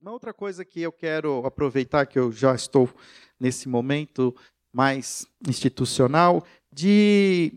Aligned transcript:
Uma 0.00 0.12
outra 0.12 0.32
coisa 0.32 0.64
que 0.64 0.80
eu 0.80 0.90
quero 0.90 1.44
aproveitar, 1.44 2.06
que 2.06 2.18
eu 2.18 2.32
já 2.32 2.54
estou 2.54 2.88
nesse 3.38 3.68
momento 3.68 4.34
mais 4.72 5.26
institucional, 5.46 6.42
de 6.72 7.52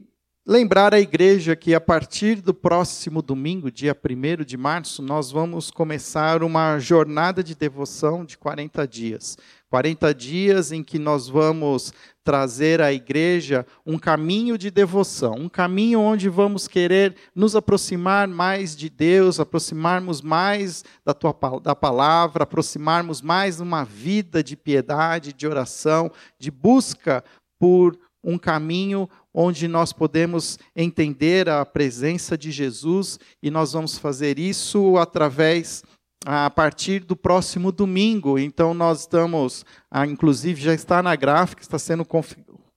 lembrar 0.46 0.94
a 0.94 1.00
igreja 1.00 1.56
que 1.56 1.74
a 1.74 1.80
partir 1.80 2.42
do 2.42 2.54
próximo 2.54 3.22
domingo, 3.22 3.72
dia 3.72 3.96
1 3.96 4.44
de 4.44 4.58
março, 4.58 5.02
nós 5.02 5.32
vamos 5.32 5.72
começar 5.72 6.44
uma 6.44 6.78
jornada 6.80 7.42
de 7.42 7.56
devoção 7.56 8.26
de 8.26 8.38
40 8.38 8.86
dias. 8.86 9.38
40 9.74 10.14
dias 10.14 10.72
em 10.72 10.84
que 10.84 11.00
nós 11.00 11.28
vamos 11.28 11.92
trazer 12.24 12.80
à 12.80 12.94
igreja 12.94 13.66
um 13.84 13.98
caminho 13.98 14.56
de 14.56 14.70
devoção, 14.70 15.34
um 15.34 15.50
caminho 15.50 16.00
onde 16.00 16.30
vamos 16.30 16.68
querer 16.68 17.16
nos 17.34 17.56
aproximar 17.56 18.28
mais 18.28 18.76
de 18.76 18.88
Deus, 18.88 19.40
aproximarmos 19.40 20.22
mais 20.22 20.84
da 21.04 21.12
tua 21.12 21.36
da 21.60 21.76
palavra, 21.76 22.44
aproximarmos 22.44 23.20
mais 23.20 23.58
de 23.58 23.64
uma 23.64 23.84
vida 23.84 24.44
de 24.44 24.56
piedade, 24.56 25.34
de 25.34 25.48
oração, 25.48 26.12
de 26.38 26.52
busca 26.52 27.24
por 27.58 27.98
um 28.24 28.38
caminho 28.38 29.10
onde 29.34 29.68
nós 29.68 29.92
podemos 29.92 30.60
entender 30.76 31.50
a 31.50 31.66
presença 31.66 32.38
de 32.38 32.52
Jesus 32.52 33.20
e 33.42 33.50
nós 33.50 33.74
vamos 33.74 33.98
fazer 33.98 34.38
isso 34.38 34.98
através 34.98 35.84
a 36.26 36.50
partir 36.50 37.02
do 37.02 37.16
próximo 37.16 37.72
domingo. 37.72 38.40
Então, 38.40 38.74
nós 38.74 39.02
estamos, 39.02 39.66
ah, 39.92 40.06
inclusive 40.06 40.62
já 40.62 40.74
está 40.74 41.02
na 41.04 41.16
gráfica, 41.16 41.62
está 41.62 41.78
sendo 41.78 42.06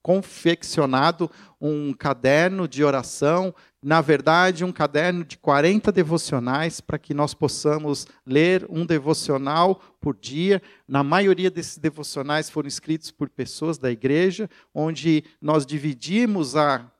confeccionado 0.02 1.30
um 1.60 1.92
caderno 1.92 2.68
de 2.68 2.84
oração, 2.84 3.54
na 3.82 4.00
verdade, 4.00 4.64
um 4.64 4.72
caderno 4.72 5.24
de 5.24 5.38
40 5.38 5.92
devocionais, 5.92 6.80
para 6.80 6.98
que 6.98 7.14
nós 7.14 7.34
possamos 7.34 8.06
ler 8.26 8.66
um 8.68 8.84
devocional 8.84 9.80
por 10.00 10.16
dia. 10.16 10.60
Na 10.88 11.04
maioria 11.04 11.50
desses 11.50 11.78
devocionais 11.78 12.50
foram 12.50 12.66
escritos 12.66 13.12
por 13.12 13.28
pessoas 13.28 13.78
da 13.78 13.90
igreja, 13.90 14.50
onde 14.74 15.22
nós 15.40 15.64
dividimos 15.64 16.56
a, 16.56 16.90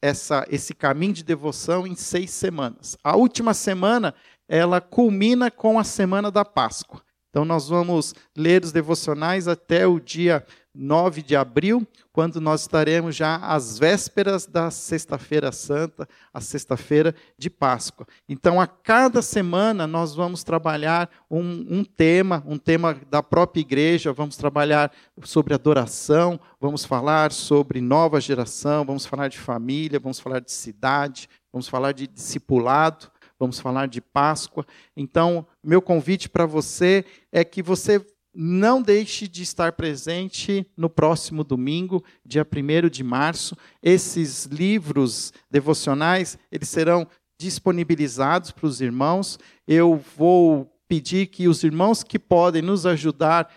essa, 0.00 0.44
esse 0.50 0.74
caminho 0.74 1.12
de 1.12 1.22
devoção 1.22 1.86
em 1.86 1.94
seis 1.94 2.30
semanas. 2.30 2.96
A 3.04 3.16
última 3.16 3.54
semana 3.54 4.14
ela 4.48 4.80
culmina 4.80 5.50
com 5.50 5.78
a 5.78 5.84
semana 5.84 6.30
da 6.30 6.44
Páscoa. 6.44 7.02
Então, 7.32 7.46
nós 7.46 7.70
vamos 7.70 8.14
ler 8.36 8.62
os 8.62 8.72
devocionais 8.72 9.48
até 9.48 9.86
o 9.86 9.98
dia 9.98 10.44
9 10.74 11.22
de 11.22 11.34
abril, 11.34 11.86
quando 12.12 12.42
nós 12.42 12.62
estaremos 12.62 13.16
já 13.16 13.36
às 13.36 13.78
vésperas 13.78 14.46
da 14.46 14.70
Sexta-feira 14.70 15.50
Santa, 15.50 16.06
a 16.32 16.42
Sexta-feira 16.42 17.14
de 17.38 17.48
Páscoa. 17.48 18.06
Então, 18.28 18.60
a 18.60 18.66
cada 18.66 19.22
semana, 19.22 19.86
nós 19.86 20.14
vamos 20.14 20.44
trabalhar 20.44 21.10
um, 21.30 21.78
um, 21.78 21.84
tema, 21.84 22.42
um 22.46 22.58
tema 22.58 22.98
da 23.10 23.22
própria 23.22 23.62
igreja, 23.62 24.12
vamos 24.12 24.36
trabalhar 24.36 24.92
sobre 25.22 25.54
adoração, 25.54 26.38
vamos 26.60 26.84
falar 26.84 27.32
sobre 27.32 27.80
nova 27.80 28.20
geração, 28.20 28.84
vamos 28.84 29.06
falar 29.06 29.28
de 29.28 29.38
família, 29.38 29.98
vamos 29.98 30.20
falar 30.20 30.40
de 30.40 30.52
cidade, 30.52 31.30
vamos 31.50 31.66
falar 31.66 31.92
de 31.92 32.06
discipulado 32.06 33.10
vamos 33.42 33.58
falar 33.58 33.88
de 33.88 34.00
Páscoa. 34.00 34.64
Então, 34.96 35.44
meu 35.64 35.82
convite 35.82 36.28
para 36.28 36.46
você 36.46 37.04
é 37.32 37.42
que 37.42 37.60
você 37.60 38.00
não 38.32 38.80
deixe 38.80 39.26
de 39.26 39.42
estar 39.42 39.72
presente 39.72 40.64
no 40.76 40.88
próximo 40.88 41.42
domingo, 41.42 42.04
dia 42.24 42.46
1 42.46 42.88
de 42.88 43.02
março. 43.02 43.56
Esses 43.82 44.44
livros 44.44 45.32
devocionais, 45.50 46.38
eles 46.52 46.68
serão 46.68 47.04
disponibilizados 47.36 48.52
para 48.52 48.66
os 48.66 48.80
irmãos. 48.80 49.40
Eu 49.66 50.00
vou 50.16 50.72
pedir 50.86 51.26
que 51.26 51.48
os 51.48 51.64
irmãos 51.64 52.04
que 52.04 52.20
podem 52.20 52.62
nos 52.62 52.86
ajudar 52.86 53.52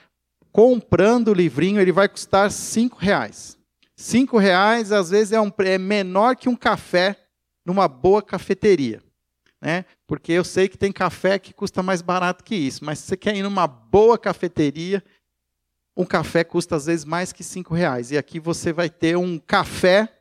comprando 0.51 1.27
o 1.27 1.33
livrinho, 1.33 1.79
ele 1.79 1.91
vai 1.91 2.09
custar 2.09 2.49
cinco 2.49 2.97
reais. 2.97 3.55
Cinco 3.95 4.39
reais, 4.39 4.91
às 4.91 5.11
vezes, 5.11 5.31
é, 5.31 5.39
um, 5.39 5.51
é 5.59 5.77
menor 5.77 6.35
que 6.35 6.49
um 6.49 6.55
café 6.55 7.15
numa 7.63 7.87
boa 7.87 8.23
cafeteria 8.23 9.05
né? 9.65 9.83
Porque 10.05 10.31
eu 10.31 10.43
sei 10.43 10.69
que 10.69 10.77
tem 10.77 10.91
café 10.91 11.39
que 11.39 11.51
custa 11.51 11.81
mais 11.81 11.99
barato 11.99 12.43
que 12.43 12.53
isso, 12.53 12.85
mas 12.85 12.99
se 12.99 13.07
você 13.07 13.17
quer 13.17 13.35
ir 13.35 13.41
numa 13.41 13.65
boa 13.65 14.15
cafeteria, 14.15 15.03
um 15.97 16.05
café 16.05 16.43
custa 16.43 16.75
às 16.75 16.85
vezes 16.85 17.03
mais 17.03 17.33
que 17.33 17.43
cinco 17.43 17.73
reais. 17.73 18.11
E 18.11 18.17
aqui 18.17 18.39
você 18.39 18.71
vai 18.71 18.91
ter 18.91 19.17
um 19.17 19.39
café 19.39 20.19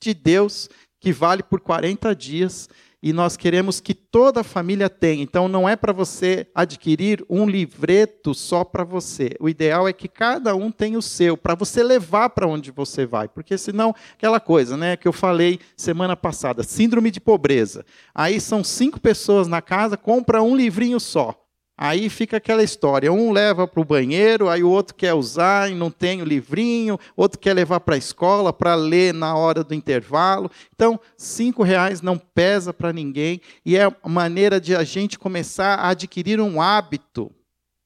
de 0.00 0.14
Deus 0.14 0.70
que 0.98 1.12
vale 1.12 1.42
por 1.42 1.60
40 1.60 2.16
dias 2.16 2.66
e 3.02 3.12
nós 3.12 3.36
queremos 3.36 3.80
que 3.80 3.94
toda 3.94 4.40
a 4.40 4.44
família 4.44 4.90
tenha. 4.90 5.22
Então 5.22 5.48
não 5.48 5.68
é 5.68 5.76
para 5.76 5.92
você 5.92 6.48
adquirir 6.54 7.24
um 7.28 7.46
livreto 7.46 8.34
só 8.34 8.64
para 8.64 8.84
você. 8.84 9.36
O 9.40 9.48
ideal 9.48 9.86
é 9.86 9.92
que 9.92 10.08
cada 10.08 10.54
um 10.54 10.70
tenha 10.70 10.98
o 10.98 11.02
seu, 11.02 11.36
para 11.36 11.54
você 11.54 11.82
levar 11.82 12.30
para 12.30 12.46
onde 12.46 12.70
você 12.70 13.06
vai. 13.06 13.28
Porque 13.28 13.56
senão, 13.56 13.94
aquela 14.12 14.40
coisa 14.40 14.76
né, 14.76 14.96
que 14.96 15.06
eu 15.06 15.12
falei 15.12 15.60
semana 15.76 16.16
passada, 16.16 16.62
síndrome 16.62 17.10
de 17.10 17.20
pobreza. 17.20 17.84
Aí 18.14 18.40
são 18.40 18.64
cinco 18.64 19.00
pessoas 19.00 19.46
na 19.46 19.62
casa, 19.62 19.96
compra 19.96 20.42
um 20.42 20.56
livrinho 20.56 20.98
só. 20.98 21.47
Aí 21.80 22.10
fica 22.10 22.38
aquela 22.38 22.64
história: 22.64 23.12
um 23.12 23.30
leva 23.30 23.68
para 23.68 23.80
o 23.80 23.84
banheiro, 23.84 24.48
aí 24.48 24.64
o 24.64 24.68
outro 24.68 24.96
quer 24.96 25.14
usar 25.14 25.70
e 25.70 25.74
não 25.76 25.92
tem 25.92 26.20
o 26.20 26.24
livrinho, 26.24 26.98
outro 27.16 27.38
quer 27.38 27.54
levar 27.54 27.78
para 27.78 27.94
a 27.94 27.98
escola 27.98 28.52
para 28.52 28.74
ler 28.74 29.14
na 29.14 29.36
hora 29.36 29.62
do 29.62 29.72
intervalo. 29.72 30.50
Então, 30.74 30.98
cinco 31.16 31.62
reais 31.62 32.02
não 32.02 32.18
pesa 32.18 32.74
para 32.74 32.92
ninguém 32.92 33.40
e 33.64 33.76
é 33.76 33.84
a 33.84 34.08
maneira 34.08 34.60
de 34.60 34.74
a 34.74 34.82
gente 34.82 35.16
começar 35.16 35.76
a 35.76 35.90
adquirir 35.90 36.40
um 36.40 36.60
hábito 36.60 37.30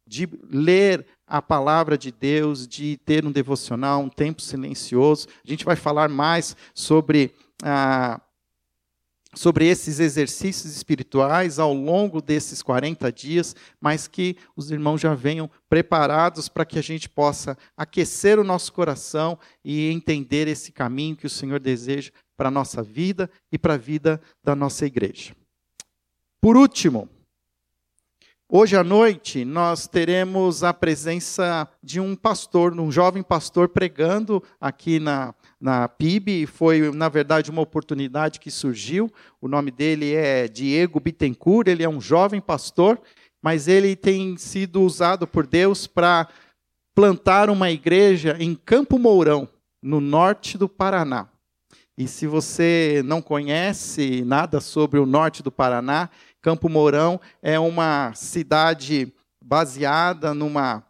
de 0.08 0.26
ler 0.50 1.06
a 1.26 1.42
palavra 1.42 1.97
de 1.98 2.10
Deus, 2.10 2.66
de 2.66 2.98
ter 3.04 3.26
um 3.26 3.32
devocional, 3.32 4.00
um 4.00 4.08
tempo 4.08 4.41
silencioso. 4.41 5.26
A 5.47 5.50
gente 5.50 5.64
vai 5.64 5.76
falar 5.76 6.08
mais 6.08 6.56
sobre 6.75 7.34
a 7.62 8.20
sobre 9.34 9.66
esses 9.66 9.98
exercícios 9.98 10.75
espirituais 10.76 11.59
ao 11.59 11.72
longo 11.72 12.20
desses 12.20 12.62
40 12.62 13.10
dias, 13.10 13.56
mas 13.81 14.06
que 14.06 14.37
os 14.54 14.70
irmãos 14.70 15.00
já 15.00 15.15
venham 15.15 15.50
preparados 15.69 16.48
para 16.48 16.65
que 16.65 16.78
a 16.78 16.82
gente 16.82 17.09
possa 17.09 17.56
aquecer 17.76 18.38
o 18.38 18.44
nosso 18.44 18.72
coração 18.72 19.38
e 19.65 19.91
entender 19.91 20.48
esse 20.48 20.70
caminho 20.70 21.16
que 21.16 21.26
o 21.26 21.31
Senhor 21.31 21.59
deseja 21.59 22.10
para 22.37 22.48
a 22.48 22.53
nossa 22.53 22.82
vida 22.82 23.31
e 23.50 23.59
para 23.59 23.75
a 23.75 23.78
vida 23.78 24.20
da 24.44 24.54
nossa 24.54 24.84
igreja. 24.84 25.34
Por 26.41 26.56
último, 26.56 27.09
Hoje 28.54 28.76
à 28.76 28.84
noite 28.84 29.47
nós 29.47 29.87
teremos 29.87 30.62
a 30.62 30.75
presença 30.75 31.66
de 31.82 31.99
um 31.99 32.14
pastor, 32.14 32.78
um 32.78 32.93
jovem 32.93 33.22
pastor 33.22 33.70
pregando 33.70 34.43
aqui 34.60 35.00
na, 35.00 35.34
na 35.62 35.88
PIB. 35.88 36.44
Foi, 36.44 36.90
na 36.90 37.08
verdade, 37.08 37.50
uma 37.50 37.62
oportunidade 37.62 38.40
que 38.40 38.50
surgiu. 38.50 39.10
O 39.40 39.46
nome 39.46 39.70
dele 39.70 40.12
é 40.12 40.48
Diego 40.48 40.98
Bittencourt, 40.98 41.68
ele 41.68 41.84
é 41.84 41.88
um 41.88 42.00
jovem 42.00 42.40
pastor, 42.40 43.00
mas 43.40 43.68
ele 43.68 43.94
tem 43.94 44.36
sido 44.36 44.82
usado 44.82 45.24
por 45.24 45.46
Deus 45.46 45.86
para 45.86 46.28
plantar 46.94 47.48
uma 47.48 47.70
igreja 47.70 48.36
em 48.40 48.54
Campo 48.56 48.98
Mourão, 48.98 49.48
no 49.80 50.00
norte 50.00 50.58
do 50.58 50.68
Paraná. 50.68 51.28
E 51.96 52.08
se 52.08 52.26
você 52.26 53.02
não 53.04 53.22
conhece 53.22 54.22
nada 54.24 54.60
sobre 54.60 54.98
o 54.98 55.06
norte 55.06 55.42
do 55.42 55.52
Paraná, 55.52 56.10
Campo 56.40 56.68
Mourão 56.68 57.20
é 57.40 57.58
uma 57.58 58.12
cidade 58.14 59.12
baseada 59.42 60.34
numa 60.34 60.82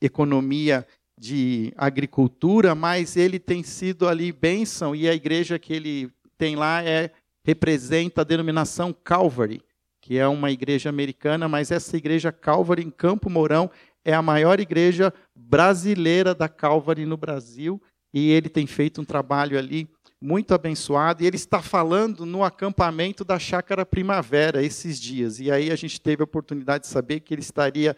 economia 0.00 0.86
de 1.20 1.70
agricultura, 1.76 2.74
mas 2.74 3.14
ele 3.14 3.38
tem 3.38 3.62
sido 3.62 4.08
ali 4.08 4.32
bênção 4.32 4.96
e 4.96 5.06
a 5.06 5.12
igreja 5.12 5.58
que 5.58 5.70
ele 5.70 6.10
tem 6.38 6.56
lá 6.56 6.82
é 6.82 7.10
representa 7.44 8.22
a 8.22 8.24
denominação 8.24 8.90
Calvary, 8.90 9.60
que 10.00 10.16
é 10.16 10.26
uma 10.26 10.50
igreja 10.50 10.88
americana, 10.88 11.46
mas 11.46 11.70
essa 11.70 11.94
igreja 11.94 12.32
Calvary 12.32 12.82
em 12.82 12.90
Campo 12.90 13.28
Mourão 13.28 13.70
é 14.02 14.14
a 14.14 14.22
maior 14.22 14.60
igreja 14.60 15.12
brasileira 15.36 16.34
da 16.34 16.48
Calvary 16.48 17.04
no 17.04 17.18
Brasil 17.18 17.78
e 18.14 18.30
ele 18.30 18.48
tem 18.48 18.66
feito 18.66 19.02
um 19.02 19.04
trabalho 19.04 19.58
ali 19.58 19.90
muito 20.22 20.52
abençoado, 20.54 21.22
e 21.22 21.26
ele 21.26 21.36
está 21.36 21.62
falando 21.62 22.26
no 22.26 22.44
acampamento 22.44 23.24
da 23.24 23.38
Chácara 23.38 23.86
Primavera 23.86 24.62
esses 24.62 25.00
dias. 25.00 25.40
E 25.40 25.50
aí 25.50 25.70
a 25.70 25.76
gente 25.76 25.98
teve 25.98 26.22
a 26.22 26.24
oportunidade 26.24 26.84
de 26.84 26.90
saber 26.90 27.20
que 27.20 27.32
ele 27.32 27.40
estaria 27.40 27.96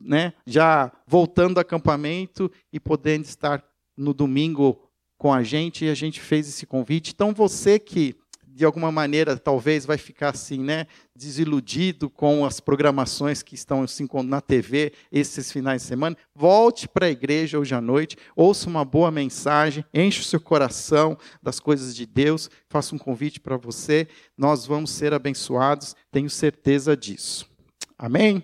né, 0.00 0.32
já 0.46 0.92
voltando 1.06 1.54
do 1.54 1.60
acampamento 1.60 2.50
e 2.72 2.78
podendo 2.80 3.24
estar 3.24 3.64
no 3.96 4.14
domingo 4.14 4.80
com 5.16 5.32
a 5.32 5.42
gente, 5.42 5.84
e 5.84 5.90
a 5.90 5.94
gente 5.94 6.20
fez 6.20 6.48
esse 6.48 6.64
convite. 6.64 7.12
Então 7.12 7.34
você 7.34 7.78
que 7.78 8.16
de 8.58 8.64
alguma 8.64 8.90
maneira, 8.90 9.38
talvez 9.38 9.86
vai 9.86 9.96
ficar 9.96 10.30
assim, 10.30 10.58
né, 10.58 10.88
desiludido 11.14 12.10
com 12.10 12.44
as 12.44 12.58
programações 12.58 13.40
que 13.40 13.54
estão 13.54 13.86
na 14.24 14.40
TV 14.40 14.92
esses 15.12 15.52
finais 15.52 15.82
de 15.82 15.86
semana, 15.86 16.16
volte 16.34 16.88
para 16.88 17.06
a 17.06 17.10
igreja 17.10 17.56
hoje 17.56 17.72
à 17.72 17.80
noite, 17.80 18.16
ouça 18.34 18.68
uma 18.68 18.84
boa 18.84 19.12
mensagem, 19.12 19.84
enche 19.94 20.22
o 20.22 20.24
seu 20.24 20.40
coração 20.40 21.16
das 21.40 21.60
coisas 21.60 21.94
de 21.94 22.04
Deus, 22.04 22.50
faça 22.68 22.96
um 22.96 22.98
convite 22.98 23.38
para 23.38 23.56
você, 23.56 24.08
nós 24.36 24.66
vamos 24.66 24.90
ser 24.90 25.14
abençoados, 25.14 25.94
tenho 26.10 26.28
certeza 26.28 26.96
disso. 26.96 27.48
Amém? 27.96 28.42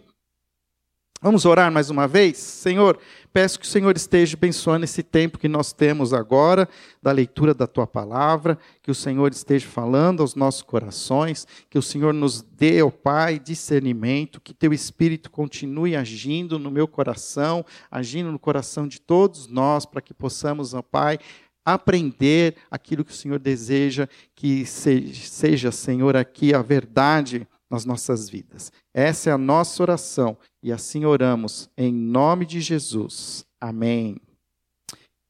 Vamos 1.24 1.46
orar 1.46 1.72
mais 1.72 1.88
uma 1.88 2.06
vez? 2.06 2.36
Senhor, 2.36 2.98
peço 3.32 3.58
que 3.58 3.64
o 3.64 3.68
Senhor 3.68 3.96
esteja 3.96 4.36
abençoando 4.36 4.84
esse 4.84 5.02
tempo 5.02 5.38
que 5.38 5.48
nós 5.48 5.72
temos 5.72 6.12
agora, 6.12 6.68
da 7.02 7.10
leitura 7.12 7.54
da 7.54 7.66
tua 7.66 7.86
palavra, 7.86 8.58
que 8.82 8.90
o 8.90 8.94
Senhor 8.94 9.32
esteja 9.32 9.66
falando 9.66 10.20
aos 10.20 10.34
nossos 10.34 10.60
corações, 10.60 11.46
que 11.70 11.78
o 11.78 11.82
Senhor 11.82 12.12
nos 12.12 12.42
dê, 12.42 12.82
ó 12.82 12.90
Pai, 12.90 13.38
discernimento, 13.38 14.38
que 14.38 14.52
teu 14.52 14.70
Espírito 14.74 15.30
continue 15.30 15.96
agindo 15.96 16.58
no 16.58 16.70
meu 16.70 16.86
coração, 16.86 17.64
agindo 17.90 18.30
no 18.30 18.38
coração 18.38 18.86
de 18.86 19.00
todos 19.00 19.48
nós, 19.48 19.86
para 19.86 20.02
que 20.02 20.12
possamos, 20.12 20.74
ó 20.74 20.82
Pai, 20.82 21.18
aprender 21.64 22.56
aquilo 22.70 23.02
que 23.02 23.12
o 23.12 23.16
Senhor 23.16 23.38
deseja 23.38 24.06
que 24.34 24.66
seja, 24.66 25.72
Senhor, 25.72 26.18
aqui 26.18 26.52
a 26.52 26.60
verdade 26.60 27.48
nas 27.70 27.84
nossas 27.84 28.28
vidas. 28.28 28.72
Essa 28.92 29.30
é 29.30 29.32
a 29.32 29.38
nossa 29.38 29.82
oração 29.82 30.36
e 30.62 30.72
assim 30.72 31.04
oramos 31.04 31.68
em 31.76 31.92
nome 31.92 32.46
de 32.46 32.60
Jesus. 32.60 33.44
Amém. 33.60 34.20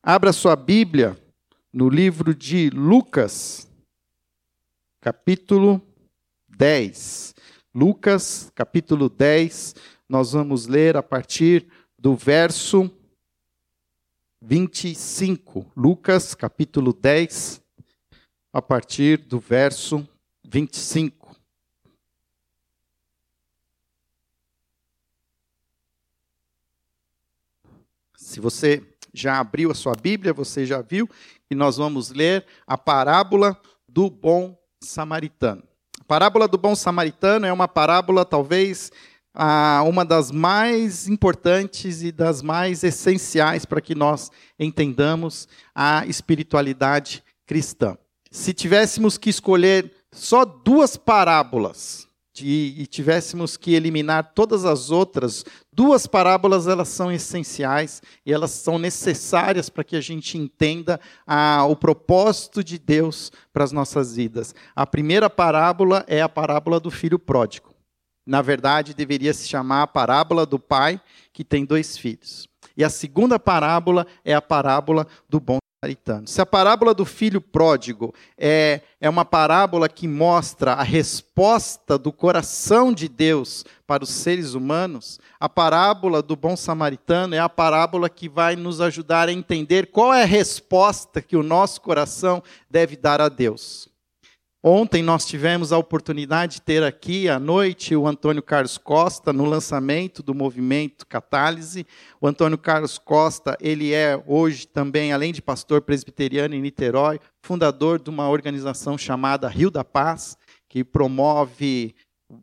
Abra 0.02 0.32
sua 0.32 0.56
Bíblia 0.56 1.16
no 1.72 1.88
livro 1.88 2.34
de 2.34 2.70
Lucas, 2.70 3.68
capítulo 5.00 5.80
10. 6.48 7.34
Lucas, 7.74 8.52
capítulo 8.54 9.08
10, 9.08 9.74
nós 10.08 10.32
vamos 10.32 10.66
ler 10.66 10.96
a 10.96 11.02
partir 11.02 11.66
do 11.98 12.14
verso 12.14 12.90
25. 14.40 15.66
Lucas, 15.74 16.34
capítulo 16.34 16.92
10, 16.92 17.62
a 18.52 18.62
partir 18.62 19.18
do 19.18 19.40
verso 19.40 20.06
25. 20.46 21.23
Se 28.24 28.40
você 28.40 28.82
já 29.12 29.38
abriu 29.38 29.70
a 29.70 29.74
sua 29.74 29.92
Bíblia, 29.94 30.32
você 30.32 30.64
já 30.64 30.80
viu 30.80 31.06
que 31.46 31.54
nós 31.54 31.76
vamos 31.76 32.08
ler 32.08 32.46
a 32.66 32.76
parábola 32.76 33.54
do 33.86 34.08
bom 34.08 34.58
samaritano. 34.82 35.62
A 36.00 36.04
parábola 36.04 36.48
do 36.48 36.56
bom 36.56 36.74
samaritano 36.74 37.44
é 37.44 37.52
uma 37.52 37.68
parábola, 37.68 38.24
talvez, 38.24 38.90
uma 39.86 40.06
das 40.06 40.30
mais 40.30 41.06
importantes 41.06 42.02
e 42.02 42.10
das 42.10 42.40
mais 42.40 42.82
essenciais 42.82 43.66
para 43.66 43.82
que 43.82 43.94
nós 43.94 44.30
entendamos 44.58 45.46
a 45.74 46.06
espiritualidade 46.06 47.22
cristã. 47.46 47.96
Se 48.30 48.54
tivéssemos 48.54 49.18
que 49.18 49.28
escolher 49.28 49.92
só 50.10 50.46
duas 50.46 50.96
parábolas 50.96 52.08
e 52.42 52.86
tivéssemos 52.86 53.56
que 53.56 53.74
eliminar 53.74 54.32
todas 54.34 54.64
as 54.64 54.90
outras, 54.90 55.44
duas 55.72 56.06
parábolas 56.06 56.66
elas 56.66 56.88
são 56.88 57.12
essenciais 57.12 58.02
e 58.26 58.32
elas 58.32 58.50
são 58.50 58.78
necessárias 58.78 59.68
para 59.68 59.84
que 59.84 59.94
a 59.94 60.00
gente 60.00 60.36
entenda 60.36 60.98
a, 61.26 61.64
o 61.64 61.76
propósito 61.76 62.64
de 62.64 62.78
Deus 62.78 63.30
para 63.52 63.62
as 63.62 63.70
nossas 63.70 64.16
vidas. 64.16 64.54
A 64.74 64.86
primeira 64.86 65.30
parábola 65.30 66.04
é 66.08 66.20
a 66.20 66.28
parábola 66.28 66.80
do 66.80 66.90
filho 66.90 67.18
pródigo. 67.18 67.74
Na 68.26 68.40
verdade, 68.40 68.94
deveria 68.94 69.34
se 69.34 69.46
chamar 69.46 69.82
a 69.82 69.86
parábola 69.86 70.46
do 70.46 70.58
pai 70.58 71.00
que 71.32 71.44
tem 71.44 71.64
dois 71.64 71.96
filhos. 71.96 72.48
E 72.76 72.82
a 72.82 72.88
segunda 72.88 73.38
parábola 73.38 74.06
é 74.24 74.34
a 74.34 74.42
parábola 74.42 75.06
do 75.28 75.38
bom 75.38 75.58
samaritano. 75.84 76.26
Se 76.26 76.40
a 76.40 76.46
parábola 76.46 76.94
do 76.94 77.04
filho 77.04 77.40
pródigo 77.40 78.14
é, 78.38 78.80
é 79.00 79.08
uma 79.08 79.24
parábola 79.24 79.88
que 79.88 80.08
mostra 80.08 80.72
a 80.72 80.82
resposta 80.82 81.98
do 81.98 82.10
coração 82.10 82.92
de 82.92 83.08
Deus 83.08 83.64
para 83.86 84.02
os 84.02 84.10
seres 84.10 84.54
humanos, 84.54 85.20
a 85.38 85.48
parábola 85.48 86.22
do 86.22 86.34
bom 86.34 86.56
samaritano 86.56 87.34
é 87.34 87.38
a 87.38 87.48
parábola 87.48 88.08
que 88.08 88.28
vai 88.28 88.56
nos 88.56 88.80
ajudar 88.80 89.28
a 89.28 89.32
entender 89.32 89.88
qual 89.88 90.12
é 90.12 90.22
a 90.22 90.26
resposta 90.26 91.20
que 91.20 91.36
o 91.36 91.42
nosso 91.42 91.80
coração 91.80 92.42
deve 92.70 92.96
dar 92.96 93.20
a 93.20 93.28
Deus. 93.28 93.93
Ontem 94.66 95.02
nós 95.02 95.26
tivemos 95.26 95.72
a 95.72 95.76
oportunidade 95.76 96.54
de 96.54 96.62
ter 96.62 96.82
aqui 96.82 97.28
à 97.28 97.38
noite 97.38 97.94
o 97.94 98.06
Antônio 98.06 98.42
Carlos 98.42 98.78
Costa 98.78 99.30
no 99.30 99.44
lançamento 99.44 100.22
do 100.22 100.34
movimento 100.34 101.06
Catálise. 101.06 101.86
O 102.18 102.26
Antônio 102.26 102.56
Carlos 102.56 102.96
Costa, 102.96 103.58
ele 103.60 103.92
é 103.92 104.18
hoje 104.26 104.66
também, 104.66 105.12
além 105.12 105.34
de 105.34 105.42
pastor 105.42 105.82
presbiteriano 105.82 106.54
em 106.54 106.62
Niterói, 106.62 107.20
fundador 107.42 108.00
de 108.00 108.08
uma 108.08 108.26
organização 108.30 108.96
chamada 108.96 109.48
Rio 109.48 109.70
da 109.70 109.84
Paz, 109.84 110.34
que 110.66 110.82
promove 110.82 111.94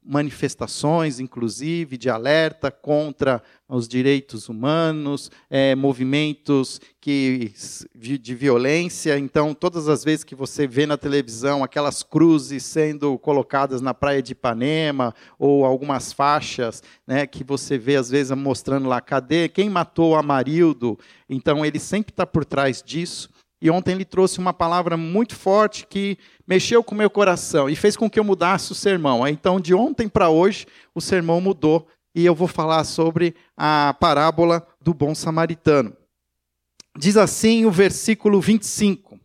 manifestações, 0.03 1.19
inclusive, 1.19 1.97
de 1.97 2.09
alerta 2.09 2.69
contra 2.69 3.41
os 3.67 3.87
direitos 3.87 4.47
humanos, 4.47 5.31
é, 5.49 5.75
movimentos 5.75 6.79
que, 6.99 7.53
de 7.95 8.35
violência. 8.35 9.17
Então, 9.17 9.53
todas 9.53 9.87
as 9.87 10.03
vezes 10.03 10.23
que 10.23 10.35
você 10.35 10.67
vê 10.67 10.85
na 10.85 10.97
televisão 10.97 11.63
aquelas 11.63 12.03
cruzes 12.03 12.63
sendo 12.63 13.17
colocadas 13.17 13.81
na 13.81 13.93
praia 13.93 14.21
de 14.21 14.33
Ipanema, 14.33 15.15
ou 15.39 15.65
algumas 15.65 16.13
faixas 16.13 16.83
né, 17.07 17.25
que 17.25 17.43
você 17.43 17.77
vê, 17.77 17.95
às 17.95 18.09
vezes, 18.09 18.35
mostrando 18.37 18.87
lá, 18.87 19.01
cadê 19.01 19.49
quem 19.49 19.69
matou 19.69 20.15
Amarildo? 20.15 20.99
Então, 21.29 21.65
ele 21.65 21.79
sempre 21.79 22.11
está 22.11 22.25
por 22.25 22.45
trás 22.45 22.83
disso. 22.83 23.29
E 23.61 23.69
ontem 23.69 23.91
ele 23.91 24.05
trouxe 24.05 24.39
uma 24.39 24.51
palavra 24.51 24.97
muito 24.97 25.35
forte 25.35 25.85
que 25.85 26.17
mexeu 26.47 26.83
com 26.83 26.95
o 26.95 26.97
meu 26.97 27.09
coração 27.09 27.69
e 27.69 27.75
fez 27.75 27.95
com 27.95 28.09
que 28.09 28.19
eu 28.19 28.23
mudasse 28.23 28.71
o 28.71 28.75
sermão. 28.75 29.27
Então, 29.27 29.59
de 29.59 29.73
ontem 29.73 30.09
para 30.09 30.29
hoje, 30.29 30.65
o 30.95 30.99
sermão 30.99 31.39
mudou 31.39 31.87
e 32.15 32.25
eu 32.25 32.33
vou 32.33 32.47
falar 32.47 32.83
sobre 32.83 33.35
a 33.55 33.95
parábola 33.99 34.67
do 34.81 34.93
bom 34.93 35.13
samaritano. 35.13 35.95
Diz 36.97 37.15
assim 37.15 37.65
o 37.65 37.71
versículo 37.71 38.41
25. 38.41 39.19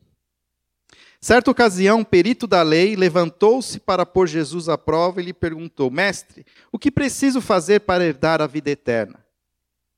Certa 1.21 1.51
ocasião, 1.51 2.01
um 2.01 2.05
perito 2.05 2.47
da 2.47 2.63
lei 2.63 2.95
levantou-se 2.95 3.81
para 3.81 4.07
pôr 4.07 4.29
Jesus 4.29 4.69
à 4.69 4.79
prova 4.79 5.21
e 5.21 5.25
lhe 5.25 5.33
perguntou: 5.33 5.91
Mestre, 5.91 6.45
o 6.71 6.79
que 6.79 6.91
preciso 6.91 7.41
fazer 7.41 7.81
para 7.81 8.05
herdar 8.05 8.41
a 8.41 8.47
vida 8.47 8.71
eterna? 8.71 9.25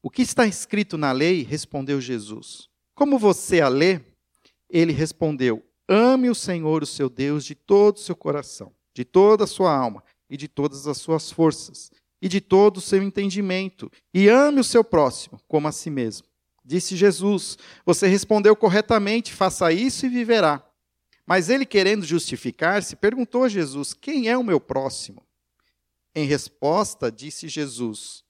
O 0.03 0.09
que 0.09 0.23
está 0.23 0.47
escrito 0.47 0.97
na 0.97 1.13
lei? 1.13 1.43
respondeu 1.43 2.01
Jesus. 2.01 2.69
Como 2.95 3.19
você 3.19 3.61
a 3.61 3.69
lê? 3.69 4.01
Ele 4.69 4.93
respondeu: 4.93 5.65
Ame 5.89 6.29
o 6.29 6.35
Senhor, 6.35 6.83
o 6.83 6.87
seu 6.87 7.09
Deus, 7.09 7.45
de 7.45 7.55
todo 7.55 7.97
o 7.97 8.01
seu 8.01 8.15
coração, 8.15 8.73
de 8.93 9.05
toda 9.05 9.45
a 9.45 9.47
sua 9.47 9.75
alma 9.75 10.03
e 10.29 10.37
de 10.37 10.49
todas 10.49 10.87
as 10.87 10.99
suas 10.99 11.31
forças 11.31 11.91
e 12.21 12.29
de 12.29 12.41
todo 12.41 12.79
o 12.79 12.81
seu 12.81 13.03
entendimento, 13.03 13.91
e 14.13 14.29
ame 14.29 14.61
o 14.61 14.65
seu 14.65 14.83
próximo 14.83 15.41
como 15.47 15.69
a 15.69 15.73
si 15.73 15.89
mesmo. 15.89 16.27
Disse 16.65 16.97
Jesus: 16.97 17.57
Você 17.87 18.07
respondeu 18.07 18.55
corretamente, 18.55 19.33
faça 19.33 19.73
isso 19.73 20.05
e 20.05 20.09
viverá. 20.09 20.65
Mas 21.25 21.49
ele, 21.49 21.65
querendo 21.65 22.05
justificar-se, 22.05 22.97
perguntou 22.97 23.45
a 23.45 23.49
Jesus: 23.49 23.95
Quem 23.95 24.29
é 24.29 24.37
o 24.37 24.45
meu 24.45 24.61
próximo? 24.61 25.23
Em 26.15 26.27
resposta, 26.27 27.11
disse 27.11 27.49
Jesus: 27.49 28.25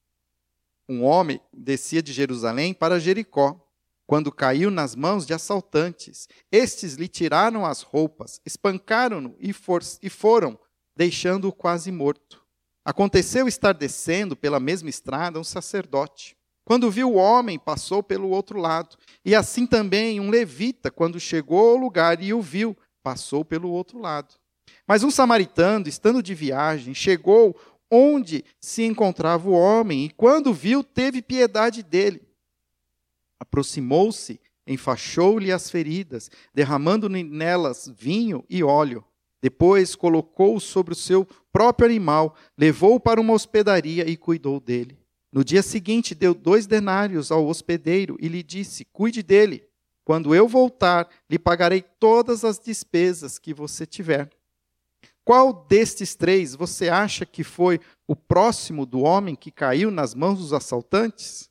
Um 0.88 1.02
homem 1.02 1.40
descia 1.52 2.02
de 2.02 2.12
Jerusalém 2.12 2.74
para 2.74 3.00
Jericó 3.00 3.67
quando 4.08 4.32
caiu 4.32 4.70
nas 4.70 4.96
mãos 4.96 5.26
de 5.26 5.34
assaltantes. 5.34 6.30
Estes 6.50 6.94
lhe 6.94 7.06
tiraram 7.06 7.66
as 7.66 7.82
roupas, 7.82 8.40
espancaram-no 8.42 9.36
e, 9.38 9.54
e 10.02 10.08
foram, 10.08 10.58
deixando-o 10.96 11.52
quase 11.52 11.92
morto. 11.92 12.42
Aconteceu 12.82 13.46
estar 13.46 13.74
descendo 13.74 14.34
pela 14.34 14.58
mesma 14.58 14.88
estrada 14.88 15.38
um 15.38 15.44
sacerdote. 15.44 16.34
Quando 16.64 16.90
viu 16.90 17.12
o 17.12 17.16
homem, 17.16 17.58
passou 17.58 18.02
pelo 18.02 18.30
outro 18.30 18.58
lado. 18.58 18.96
E 19.22 19.34
assim 19.34 19.66
também 19.66 20.18
um 20.18 20.30
levita, 20.30 20.90
quando 20.90 21.20
chegou 21.20 21.72
ao 21.72 21.76
lugar 21.76 22.22
e 22.22 22.32
o 22.32 22.40
viu, 22.40 22.74
passou 23.02 23.44
pelo 23.44 23.68
outro 23.68 23.98
lado. 23.98 24.34
Mas 24.86 25.02
um 25.02 25.10
samaritano, 25.10 25.86
estando 25.86 26.22
de 26.22 26.34
viagem, 26.34 26.94
chegou 26.94 27.54
onde 27.90 28.42
se 28.58 28.84
encontrava 28.84 29.50
o 29.50 29.52
homem, 29.52 30.06
e 30.06 30.10
quando 30.10 30.54
viu, 30.54 30.82
teve 30.82 31.20
piedade 31.20 31.82
dele 31.82 32.27
Aproximou-se, 33.40 34.40
enfaixou-lhe 34.66 35.52
as 35.52 35.70
feridas, 35.70 36.30
derramando 36.54 37.08
nelas 37.08 37.90
vinho 37.96 38.44
e 38.48 38.62
óleo. 38.62 39.04
Depois 39.40 39.94
colocou-o 39.94 40.60
sobre 40.60 40.92
o 40.92 40.96
seu 40.96 41.26
próprio 41.52 41.86
animal, 41.86 42.34
levou-o 42.56 42.98
para 42.98 43.20
uma 43.20 43.32
hospedaria 43.32 44.08
e 44.08 44.16
cuidou 44.16 44.58
dele. 44.58 44.98
No 45.32 45.44
dia 45.44 45.62
seguinte, 45.62 46.14
deu 46.14 46.34
dois 46.34 46.66
denários 46.66 47.30
ao 47.30 47.46
hospedeiro 47.46 48.16
e 48.20 48.28
lhe 48.28 48.42
disse: 48.42 48.84
Cuide 48.84 49.22
dele. 49.22 49.64
Quando 50.04 50.34
eu 50.34 50.48
voltar, 50.48 51.06
lhe 51.28 51.38
pagarei 51.38 51.82
todas 51.82 52.42
as 52.42 52.58
despesas 52.58 53.38
que 53.38 53.52
você 53.52 53.84
tiver. 53.84 54.30
Qual 55.22 55.52
destes 55.68 56.14
três 56.14 56.54
você 56.54 56.88
acha 56.88 57.26
que 57.26 57.44
foi 57.44 57.78
o 58.06 58.16
próximo 58.16 58.86
do 58.86 59.00
homem 59.00 59.36
que 59.36 59.50
caiu 59.50 59.90
nas 59.90 60.14
mãos 60.14 60.38
dos 60.38 60.54
assaltantes? 60.54 61.47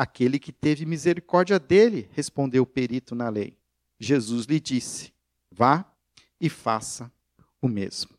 Aquele 0.00 0.38
que 0.38 0.50
teve 0.50 0.86
misericórdia 0.86 1.58
dele, 1.58 2.08
respondeu 2.14 2.62
o 2.62 2.66
perito 2.66 3.14
na 3.14 3.28
lei. 3.28 3.54
Jesus 3.98 4.46
lhe 4.46 4.58
disse: 4.58 5.12
Vá 5.52 5.84
e 6.40 6.48
faça 6.48 7.12
o 7.60 7.68
mesmo. 7.68 8.12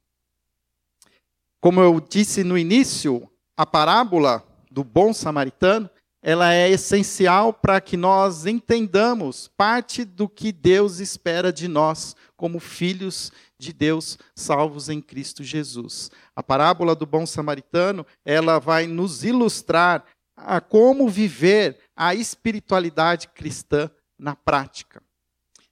Como 1.60 1.82
eu 1.82 2.00
disse 2.00 2.44
no 2.44 2.56
início, 2.56 3.28
a 3.58 3.66
parábola 3.66 4.46
do 4.70 4.84
bom 4.84 5.12
samaritano, 5.12 5.90
ela 6.22 6.54
é 6.54 6.70
essencial 6.70 7.52
para 7.52 7.82
que 7.82 7.98
nós 7.98 8.46
entendamos 8.46 9.48
parte 9.48 10.06
do 10.06 10.30
que 10.30 10.52
Deus 10.52 11.00
espera 11.00 11.52
de 11.52 11.68
nós 11.68 12.16
como 12.38 12.60
filhos 12.60 13.32
de 13.58 13.74
Deus 13.74 14.20
salvos 14.36 14.88
em 14.88 15.02
Cristo 15.02 15.44
Jesus. 15.44 16.12
A 16.36 16.44
parábola 16.44 16.96
do 16.96 17.08
bom 17.08 17.26
samaritano, 17.26 18.06
ela 18.24 18.60
vai 18.60 18.86
nos 18.86 19.24
ilustrar 19.24 20.06
a 20.46 20.62
como 20.62 21.08
viver 21.10 21.78
a 21.96 22.14
espiritualidade 22.16 23.28
cristã 23.30 23.90
na 24.18 24.36
prática. 24.36 25.02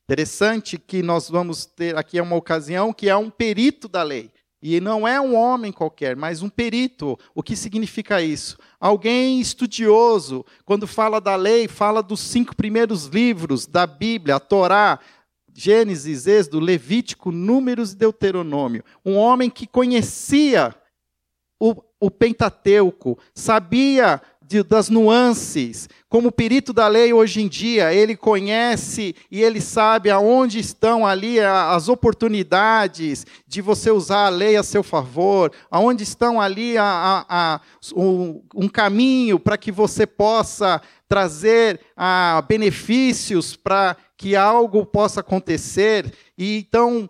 Interessante 0.03 0.77
que 0.77 1.03
nós 1.03 1.29
vamos 1.29 1.65
ter 1.65 1.95
aqui 1.95 2.19
uma 2.19 2.35
ocasião 2.35 2.91
que 2.91 3.07
é 3.07 3.15
um 3.15 3.29
perito 3.29 3.87
da 3.87 4.01
lei. 4.01 4.31
E 4.61 4.81
não 4.81 5.07
é 5.07 5.21
um 5.21 5.35
homem 5.35 5.71
qualquer, 5.71 6.15
mas 6.15 6.41
um 6.41 6.49
perito. 6.49 7.17
O 7.33 7.41
que 7.41 7.55
significa 7.55 8.21
isso? 8.21 8.57
Alguém 8.79 9.39
estudioso, 9.39 10.45
quando 10.65 10.85
fala 10.85 11.21
da 11.21 11.35
lei, 11.35 11.67
fala 11.67 12.03
dos 12.03 12.19
cinco 12.19 12.55
primeiros 12.55 13.05
livros 13.05 13.65
da 13.65 13.87
Bíblia, 13.87 14.35
a 14.35 14.39
Torá, 14.39 14.99
Gênesis, 15.53 16.27
Êxodo, 16.27 16.59
Levítico, 16.59 17.31
Números 17.31 17.93
e 17.93 17.97
Deuteronômio. 17.97 18.83
Um 19.05 19.15
homem 19.15 19.49
que 19.49 19.65
conhecia 19.65 20.75
o, 21.59 21.75
o 21.99 22.09
Pentateuco, 22.09 23.17
sabia 23.33 24.21
de, 24.49 24.63
das 24.63 24.89
nuances. 24.89 25.87
Como 26.09 26.31
perito 26.31 26.73
da 26.73 26.87
lei 26.87 27.13
hoje 27.13 27.39
em 27.39 27.47
dia, 27.47 27.93
ele 27.93 28.17
conhece 28.17 29.15
e 29.29 29.43
ele 29.43 29.61
sabe 29.61 30.09
aonde 30.09 30.57
estão 30.57 31.05
ali 31.05 31.39
as 31.39 31.87
oportunidades 31.87 33.27
de 33.47 33.61
você 33.61 33.91
usar 33.91 34.25
a 34.25 34.29
lei 34.29 34.57
a 34.57 34.63
seu 34.63 34.81
favor, 34.81 35.51
aonde 35.69 36.01
estão 36.01 36.41
ali 36.41 36.75
a, 36.79 36.83
a, 36.83 37.25
a, 37.29 37.61
um, 37.95 38.67
caminho 38.67 39.39
para 39.39 39.55
que 39.55 39.71
você 39.71 40.07
possa 40.07 40.81
trazer 41.07 41.79
a, 41.95 42.43
benefícios 42.47 43.55
para 43.55 43.95
que 44.17 44.35
algo 44.35 44.83
possa 44.83 45.19
acontecer. 45.19 46.11
E 46.35 46.57
então 46.57 47.07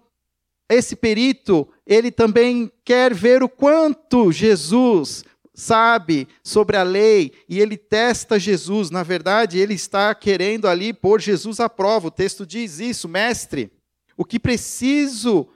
esse 0.70 0.96
perito, 0.96 1.68
ele 1.88 2.12
também 2.12 2.72
quer 2.84 3.14
ver 3.14 3.42
o 3.42 3.50
quanto 3.50 4.32
Jesus 4.32 5.24
sabe 5.60 6.28
sobre 6.44 6.78
a 6.78 6.84
lei 6.84 7.34
e 7.48 7.60
ele 7.60 7.78
testa 7.78 8.40
Jesus. 8.40 8.90
Na 8.90 9.04
verdade, 9.04 9.60
ele 9.60 9.74
está 9.74 10.16
querendo 10.16 10.68
ali 10.68 10.94
pôr 10.94 11.20
Jesus 11.20 11.60
à 11.60 11.70
prova. 11.70 12.08
O 12.08 12.12
texto 12.12 12.46
diz 12.46 12.80
isso, 12.80 13.08
mestre. 13.08 13.72
O 14.16 14.26
que 14.26 14.40
preciso 14.40 15.48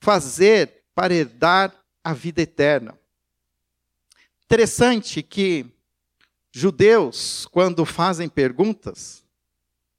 fazer 0.00 0.82
para 0.94 1.14
herdar 1.14 1.74
a 2.02 2.12
vida 2.12 2.42
eterna? 2.42 2.98
Interessante 4.44 5.22
que 5.22 5.66
judeus, 6.52 7.46
quando 7.50 7.84
fazem 7.84 8.28
perguntas, 8.28 9.24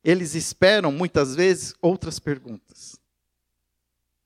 eles 0.03 0.35
esperam 0.35 0.91
muitas 0.91 1.35
vezes 1.35 1.75
outras 1.81 2.17
perguntas. 2.17 2.99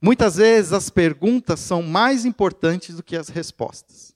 Muitas 0.01 0.37
vezes 0.37 0.73
as 0.73 0.89
perguntas 0.89 1.59
são 1.59 1.83
mais 1.83 2.25
importantes 2.25 2.95
do 2.95 3.03
que 3.03 3.15
as 3.15 3.29
respostas. 3.29 4.10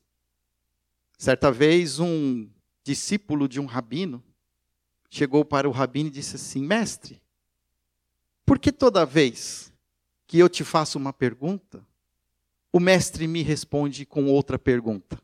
Certa 1.17 1.51
vez, 1.51 1.99
um 1.99 2.49
discípulo 2.83 3.47
de 3.47 3.59
um 3.59 3.65
rabino 3.65 4.23
chegou 5.09 5.45
para 5.45 5.67
o 5.67 5.71
rabino 5.71 6.09
e 6.09 6.11
disse 6.11 6.35
assim: 6.35 6.61
Mestre, 6.61 7.21
por 8.45 8.59
que 8.59 8.71
toda 8.71 9.05
vez 9.05 9.73
que 10.27 10.37
eu 10.37 10.49
te 10.49 10.63
faço 10.63 10.97
uma 10.97 11.13
pergunta, 11.13 11.85
o 12.71 12.79
mestre 12.79 13.27
me 13.27 13.41
responde 13.41 14.05
com 14.05 14.25
outra 14.25 14.59
pergunta? 14.59 15.21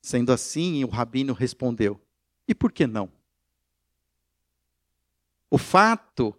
Sendo 0.00 0.32
assim, 0.32 0.82
o 0.84 0.88
rabino 0.88 1.34
respondeu: 1.34 2.00
E 2.48 2.54
por 2.54 2.72
que 2.72 2.86
não? 2.86 3.10
O 5.50 5.58
fato 5.58 6.34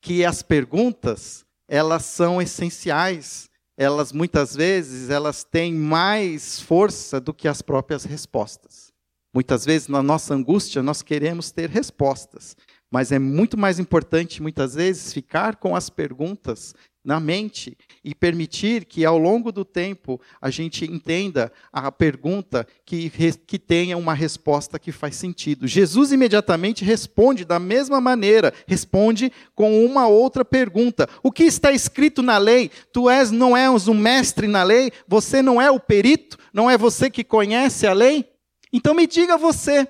que 0.00 0.24
as 0.24 0.42
perguntas, 0.42 1.46
elas 1.66 2.04
são 2.04 2.42
essenciais 2.42 3.50
elas 3.76 4.12
muitas 4.12 4.54
vezes 4.56 5.10
elas 5.10 5.44
têm 5.44 5.74
mais 5.74 6.60
força 6.60 7.20
do 7.20 7.34
que 7.34 7.46
as 7.46 7.60
próprias 7.60 8.04
respostas. 8.04 8.92
Muitas 9.34 9.66
vezes 9.66 9.88
na 9.88 10.02
nossa 10.02 10.34
angústia 10.34 10.82
nós 10.82 11.02
queremos 11.02 11.50
ter 11.50 11.68
respostas, 11.68 12.56
mas 12.90 13.12
é 13.12 13.18
muito 13.18 13.58
mais 13.58 13.78
importante 13.78 14.40
muitas 14.40 14.74
vezes 14.74 15.12
ficar 15.12 15.56
com 15.56 15.76
as 15.76 15.90
perguntas 15.90 16.74
na 17.06 17.20
mente 17.20 17.78
e 18.04 18.16
permitir 18.16 18.84
que 18.84 19.04
ao 19.04 19.16
longo 19.16 19.52
do 19.52 19.64
tempo 19.64 20.20
a 20.42 20.50
gente 20.50 20.84
entenda 20.84 21.52
a 21.72 21.92
pergunta 21.92 22.66
que, 22.84 23.08
que 23.46 23.60
tenha 23.60 23.96
uma 23.96 24.12
resposta 24.12 24.76
que 24.76 24.90
faz 24.90 25.14
sentido. 25.14 25.68
Jesus 25.68 26.10
imediatamente 26.10 26.84
responde 26.84 27.44
da 27.44 27.60
mesma 27.60 28.00
maneira, 28.00 28.52
responde 28.66 29.30
com 29.54 29.86
uma 29.86 30.08
outra 30.08 30.44
pergunta. 30.44 31.08
O 31.22 31.30
que 31.30 31.44
está 31.44 31.70
escrito 31.70 32.22
na 32.22 32.38
lei? 32.38 32.72
Tu 32.92 33.08
és 33.08 33.30
não 33.30 33.56
és 33.56 33.86
um 33.86 33.94
mestre 33.94 34.48
na 34.48 34.64
lei? 34.64 34.90
Você 35.06 35.40
não 35.40 35.62
é 35.62 35.70
o 35.70 35.78
perito? 35.78 36.36
Não 36.52 36.68
é 36.68 36.76
você 36.76 37.08
que 37.08 37.22
conhece 37.22 37.86
a 37.86 37.92
lei? 37.92 38.28
Então 38.72 38.92
me 38.94 39.06
diga 39.06 39.38
você. 39.38 39.86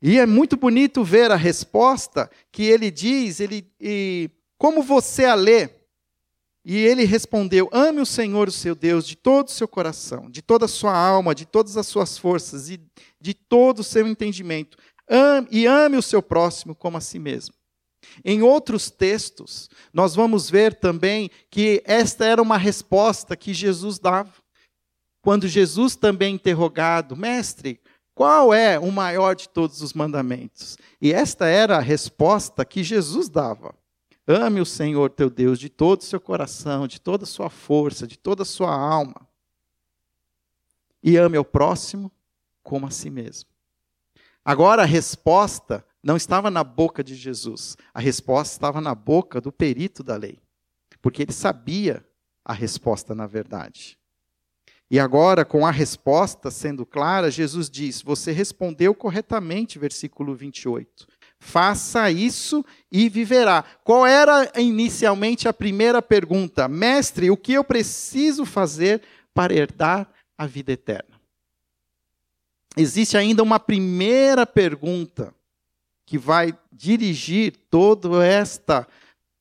E 0.00 0.16
é 0.16 0.24
muito 0.24 0.56
bonito 0.56 1.02
ver 1.02 1.32
a 1.32 1.36
resposta 1.36 2.30
que 2.52 2.62
ele 2.62 2.88
diz, 2.90 3.40
ele 3.40 3.68
e 3.80 4.30
como 4.60 4.82
você 4.82 5.24
a 5.24 5.34
lê? 5.34 5.70
E 6.62 6.76
ele 6.76 7.04
respondeu: 7.04 7.70
Ame 7.72 8.02
o 8.02 8.06
Senhor, 8.06 8.46
o 8.46 8.52
seu 8.52 8.74
Deus, 8.74 9.06
de 9.06 9.16
todo 9.16 9.48
o 9.48 9.50
seu 9.50 9.66
coração, 9.66 10.30
de 10.30 10.42
toda 10.42 10.66
a 10.66 10.68
sua 10.68 10.94
alma, 10.94 11.34
de 11.34 11.46
todas 11.46 11.78
as 11.78 11.86
suas 11.86 12.18
forças 12.18 12.68
e 12.68 12.78
de 13.18 13.32
todo 13.32 13.78
o 13.78 13.84
seu 13.84 14.06
entendimento. 14.06 14.76
Ame, 15.08 15.48
e 15.50 15.66
ame 15.66 15.96
o 15.96 16.02
seu 16.02 16.22
próximo 16.22 16.74
como 16.74 16.98
a 16.98 17.00
si 17.00 17.18
mesmo. 17.18 17.54
Em 18.22 18.42
outros 18.42 18.90
textos, 18.90 19.70
nós 19.94 20.14
vamos 20.14 20.50
ver 20.50 20.74
também 20.74 21.30
que 21.50 21.82
esta 21.86 22.26
era 22.26 22.42
uma 22.42 22.58
resposta 22.58 23.34
que 23.34 23.54
Jesus 23.54 23.98
dava. 23.98 24.34
Quando 25.22 25.48
Jesus 25.48 25.96
também 25.96 26.34
interrogado, 26.34 27.16
mestre, 27.16 27.80
qual 28.14 28.52
é 28.52 28.78
o 28.78 28.92
maior 28.92 29.34
de 29.34 29.48
todos 29.48 29.80
os 29.80 29.94
mandamentos? 29.94 30.76
E 31.00 31.14
esta 31.14 31.46
era 31.46 31.78
a 31.78 31.80
resposta 31.80 32.62
que 32.62 32.84
Jesus 32.84 33.30
dava. 33.30 33.74
Ame 34.30 34.60
o 34.60 34.66
Senhor 34.66 35.10
teu 35.10 35.28
Deus 35.28 35.58
de 35.58 35.68
todo 35.68 36.02
o 36.02 36.04
seu 36.04 36.20
coração, 36.20 36.86
de 36.86 37.00
toda 37.00 37.24
a 37.24 37.26
sua 37.26 37.50
força, 37.50 38.06
de 38.06 38.16
toda 38.16 38.44
a 38.44 38.46
sua 38.46 38.72
alma. 38.72 39.26
E 41.02 41.16
ame 41.16 41.36
ao 41.36 41.44
próximo 41.44 42.12
como 42.62 42.86
a 42.86 42.90
si 42.92 43.10
mesmo. 43.10 43.50
Agora 44.44 44.82
a 44.82 44.86
resposta 44.86 45.84
não 46.00 46.16
estava 46.16 46.48
na 46.48 46.62
boca 46.62 47.02
de 47.02 47.16
Jesus, 47.16 47.76
a 47.92 47.98
resposta 47.98 48.54
estava 48.54 48.80
na 48.80 48.94
boca 48.94 49.40
do 49.40 49.50
perito 49.50 50.04
da 50.04 50.14
lei, 50.14 50.38
porque 51.02 51.22
ele 51.22 51.32
sabia 51.32 52.06
a 52.44 52.52
resposta 52.52 53.16
na 53.16 53.26
verdade. 53.26 53.98
E 54.88 55.00
agora, 55.00 55.44
com 55.44 55.66
a 55.66 55.72
resposta 55.72 56.52
sendo 56.52 56.86
clara, 56.86 57.32
Jesus 57.32 57.68
diz: 57.68 58.00
Você 58.00 58.30
respondeu 58.30 58.94
corretamente, 58.94 59.78
versículo 59.78 60.36
28 60.36 61.09
faça 61.40 62.10
isso 62.10 62.64
e 62.92 63.08
viverá. 63.08 63.64
Qual 63.82 64.06
era 64.06 64.52
inicialmente 64.56 65.48
a 65.48 65.52
primeira 65.52 66.00
pergunta? 66.02 66.68
Mestre, 66.68 67.30
o 67.30 67.36
que 67.36 67.54
eu 67.54 67.64
preciso 67.64 68.44
fazer 68.44 69.02
para 69.34 69.54
herdar 69.54 70.08
a 70.36 70.46
vida 70.46 70.70
eterna? 70.70 71.18
Existe 72.76 73.16
ainda 73.16 73.42
uma 73.42 73.58
primeira 73.58 74.46
pergunta 74.46 75.34
que 76.06 76.18
vai 76.18 76.56
dirigir 76.70 77.56
toda 77.68 78.24
esta 78.24 78.86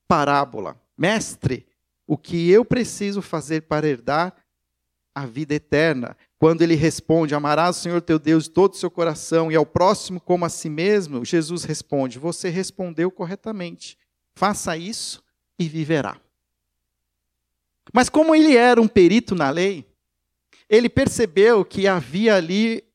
parábola. 0.08 0.79
Mestre, 0.98 1.68
o 2.08 2.18
que 2.18 2.50
eu 2.50 2.65
preciso 2.65 3.22
fazer 3.22 3.63
para 3.63 3.88
herdar 3.88 4.36
a 5.13 5.25
vida 5.25 5.53
eterna? 5.53 6.18
Quando 6.39 6.62
ele 6.62 6.74
responde: 6.74 7.36
Amarás 7.36 7.77
o 7.77 7.81
Senhor 7.81 8.01
teu 8.01 8.17
Deus 8.17 8.46
de 8.46 8.51
todo 8.51 8.74
o 8.74 8.77
seu 8.77 8.89
coração 8.89 9.51
e 9.51 9.55
ao 9.58 9.65
próximo 9.65 10.22
como 10.22 10.46
a 10.46 10.50
si 10.50 10.69
mesmo, 10.69 11.25
Jesus 11.25 11.65
responde: 11.65 12.17
Você 12.17 12.48
respondeu 12.48 13.12
corretamente. 13.12 13.98
Faça 14.34 14.77
isso 14.77 15.22
e 15.60 15.67
viverá. 15.67 16.17
Mas 17.93 18.08
como 18.08 18.34
ele 18.34 18.55
era 18.55 18.81
um 18.81 18.88
perito 18.88 19.36
na 19.36 19.50
lei, 19.50 19.86
ele 20.69 20.88
percebeu 20.88 21.65
que 21.65 21.88
havia 21.88 22.36
ali 22.36 22.86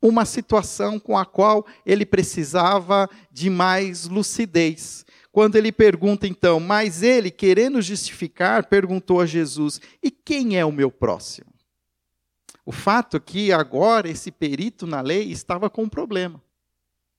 uma 0.00 0.24
situação 0.24 1.00
com 1.00 1.18
a 1.18 1.26
qual 1.26 1.66
ele 1.84 2.06
precisava 2.06 3.10
de 3.32 3.50
mais 3.50 4.06
lucidez. 4.06 5.04
Quando 5.32 5.56
ele 5.56 5.72
pergunta 5.72 6.28
então, 6.28 6.60
mas 6.60 7.02
ele, 7.02 7.30
querendo 7.32 7.82
justificar, 7.82 8.68
perguntou 8.68 9.20
a 9.20 9.26
Jesus: 9.26 9.80
E 10.00 10.12
quem 10.12 10.56
é 10.56 10.64
o 10.64 10.70
meu 10.70 10.92
próximo? 10.92 11.57
O 12.68 12.72
fato 12.72 13.16
é 13.16 13.20
que 13.20 13.50
agora 13.50 14.10
esse 14.10 14.30
perito 14.30 14.86
na 14.86 15.00
lei 15.00 15.32
estava 15.32 15.70
com 15.70 15.84
um 15.84 15.88
problema. 15.88 16.38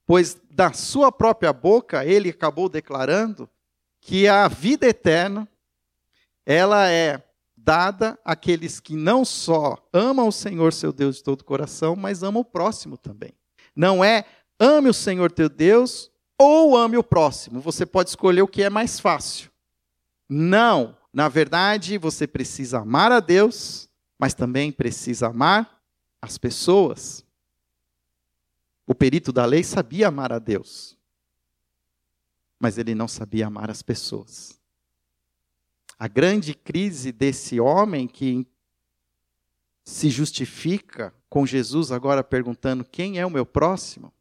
Pois 0.06 0.40
da 0.52 0.74
sua 0.74 1.12
própria 1.12 1.52
boca 1.52 2.06
ele 2.06 2.30
acabou 2.30 2.70
declarando 2.70 3.50
que 4.00 4.28
a 4.28 4.48
vida 4.48 4.86
eterna 4.86 5.50
ela 6.46 6.88
é 6.88 7.24
dada 7.58 8.16
àqueles 8.24 8.80
que 8.80 8.96
não 8.96 9.26
só 9.26 9.84
amam 9.92 10.28
o 10.28 10.32
Senhor 10.32 10.72
seu 10.72 10.94
Deus 10.94 11.16
de 11.16 11.24
todo 11.24 11.42
o 11.42 11.46
coração, 11.46 11.96
mas 11.96 12.22
amam 12.22 12.44
o 12.44 12.46
próximo 12.46 12.96
também. 12.96 13.34
Não 13.76 14.04
é 14.04 14.26
ame 14.60 14.90
o 14.90 14.94
Senhor 14.94 15.32
teu 15.32 15.50
Deus 15.50 16.12
ou 16.38 16.78
ame 16.78 16.96
o 16.96 17.04
próximo. 17.04 17.60
Você 17.60 17.88
pode 17.88 18.10
escolher 18.12 18.44
o 18.44 18.48
que 18.48 18.62
é 18.62 18.70
mais 18.70 19.00
fácil. 19.00 19.50
Não. 20.30 20.96
Na 21.12 21.28
verdade, 21.28 21.98
você 21.98 22.28
precisa 22.28 22.82
amar 22.82 23.12
a 23.12 23.20
Deus, 23.20 23.89
mas 24.20 24.34
também 24.34 24.70
precisa 24.70 25.28
amar 25.28 25.82
as 26.22 26.38
pessoas. 26.38 27.26
O 28.86 28.94
perito 28.94 29.32
da 29.32 29.46
lei 29.46 29.64
sabia 29.64 30.10
amar 30.10 30.34
a 30.34 30.40
Deus, 30.40 30.98
mas 32.60 32.78
ele 32.78 32.94
não 32.94 33.08
sabia 33.08 33.48
amar 33.48 33.72
as 33.72 33.82
pessoas. 33.82 34.60
A 35.98 36.08
grande 36.08 36.54
crise 36.54 37.14
desse 37.14 37.60
homem 37.60 38.08
que 38.08 38.46
se 39.86 40.10
justifica 40.10 41.14
com 41.30 41.46
Jesus 41.46 41.92
agora 41.92 42.24
perguntando: 42.24 42.84
quem 42.84 43.20
é 43.20 43.26
o 43.26 43.30
meu 43.30 43.46
próximo? 43.46 44.12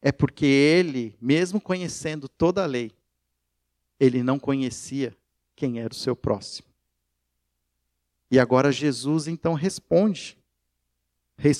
É 0.00 0.10
porque 0.10 0.46
ele, 0.46 1.16
mesmo 1.20 1.60
conhecendo 1.60 2.28
toda 2.28 2.64
a 2.64 2.66
lei, 2.66 2.90
ele 4.00 4.22
não 4.22 4.38
conhecia 4.38 5.16
quem 5.54 5.78
era 5.78 5.92
o 5.92 5.96
seu 5.96 6.16
próximo. 6.16 6.71
E 8.32 8.40
agora 8.40 8.72
Jesus 8.72 9.28
então 9.28 9.52
responde. 9.52 10.38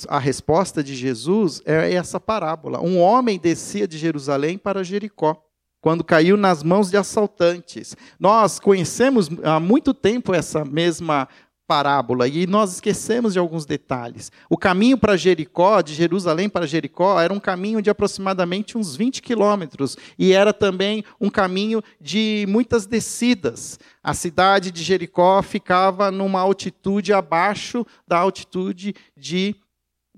A 0.07 0.17
resposta 0.17 0.83
de 0.83 0.95
Jesus 0.95 1.61
é 1.65 1.93
essa 1.93 2.19
parábola. 2.19 2.81
Um 2.81 2.99
homem 2.99 3.37
descia 3.37 3.87
de 3.87 3.95
Jerusalém 3.95 4.57
para 4.57 4.83
Jericó 4.83 5.39
quando 5.79 6.03
caiu 6.03 6.35
nas 6.35 6.63
mãos 6.63 6.89
de 6.89 6.97
assaltantes. 6.97 7.95
Nós 8.17 8.59
conhecemos 8.59 9.29
há 9.43 9.59
muito 9.59 9.93
tempo 9.93 10.33
essa 10.33 10.65
mesma 10.65 11.27
parábola 11.67 12.27
e 12.27 12.45
nós 12.45 12.73
esquecemos 12.73 13.33
de 13.33 13.39
alguns 13.39 13.65
detalhes. 13.65 14.31
O 14.49 14.57
caminho 14.57 14.97
para 14.97 15.17
Jericó, 15.17 15.81
de 15.81 15.93
Jerusalém 15.93 16.49
para 16.49 16.67
Jericó, 16.67 17.19
era 17.19 17.33
um 17.33 17.39
caminho 17.39 17.81
de 17.81 17.89
aproximadamente 17.89 18.77
uns 18.77 18.95
20 18.95 19.21
quilômetros 19.21 19.97
e 20.17 20.33
era 20.33 20.53
também 20.53 21.03
um 21.19 21.29
caminho 21.29 21.81
de 21.99 22.45
muitas 22.49 22.85
descidas. 22.85 23.79
A 24.03 24.13
cidade 24.13 24.71
de 24.71 24.83
Jericó 24.83 25.41
ficava 25.41 26.11
numa 26.11 26.41
altitude 26.41 27.13
abaixo 27.13 27.85
da 28.07 28.17
altitude 28.17 28.93
de 29.15 29.55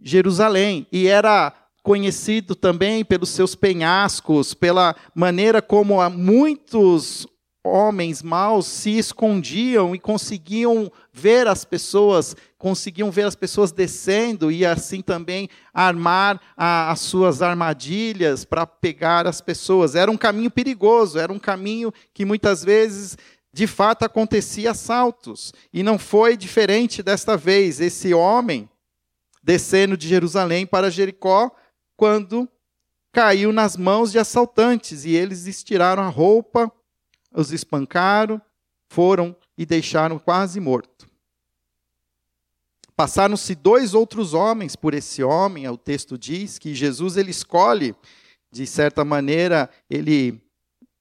Jerusalém 0.01 0.87
e 0.91 1.07
era 1.07 1.53
conhecido 1.85 2.55
também 2.55 3.05
pelos 3.05 3.29
seus 3.29 3.53
penhascos, 3.53 4.55
pela 4.55 4.95
maneira 5.13 5.61
como 5.61 6.09
muitos 6.09 7.27
homens 7.65 8.21
maus 8.21 8.67
se 8.67 8.97
escondiam 8.97 9.95
e 9.95 9.99
conseguiam 9.99 10.91
ver 11.11 11.47
as 11.47 11.65
pessoas, 11.65 12.35
conseguiam 12.57 13.09
ver 13.09 13.23
as 13.23 13.35
pessoas 13.35 13.71
descendo 13.71 14.51
e 14.51 14.65
assim 14.65 15.01
também 15.01 15.49
armar 15.73 16.39
a, 16.55 16.91
as 16.91 16.99
suas 16.99 17.41
armadilhas 17.41 18.45
para 18.45 18.67
pegar 18.67 19.25
as 19.25 19.41
pessoas. 19.41 19.95
Era 19.95 20.11
um 20.11 20.17
caminho 20.17 20.51
perigoso, 20.51 21.17
era 21.17 21.33
um 21.33 21.39
caminho 21.39 21.91
que 22.13 22.23
muitas 22.23 22.63
vezes 22.63 23.17
de 23.51 23.65
fato 23.65 24.03
acontecia 24.03 24.71
assaltos. 24.71 25.53
E 25.73 25.81
não 25.81 25.97
foi 25.97 26.37
diferente 26.37 27.01
desta 27.01 27.35
vez. 27.35 27.79
Esse 27.79 28.13
homem 28.13 28.69
descendo 29.41 29.95
de 29.95 30.07
Jerusalém 30.07 30.65
para 30.65 30.91
Jericó 30.91 31.51
quando 31.97 32.47
caiu 33.11 33.53
nas 33.53 33.77
mãos 33.77 34.11
de 34.11 34.19
assaltantes 34.19 35.05
e 35.05 35.15
eles 35.15 35.45
estiraram 35.45 36.03
a 36.03 36.09
roupa, 36.09 36.69
os 37.35 37.51
espancaram, 37.51 38.41
foram 38.87 39.35
e 39.57 39.65
deixaram 39.65 40.17
quase 40.17 40.59
morto. 40.59 41.07
Passaram-se 42.95 43.53
dois 43.55 43.93
outros 43.93 44.33
homens 44.33 44.75
por 44.75 44.93
esse 44.93 45.21
homem, 45.21 45.67
o 45.67 45.77
texto 45.77 46.17
diz 46.17 46.57
que 46.57 46.73
Jesus 46.73 47.17
ele 47.17 47.31
escolhe, 47.31 47.93
de 48.51 48.65
certa 48.65 49.03
maneira, 49.03 49.69
ele 49.89 50.41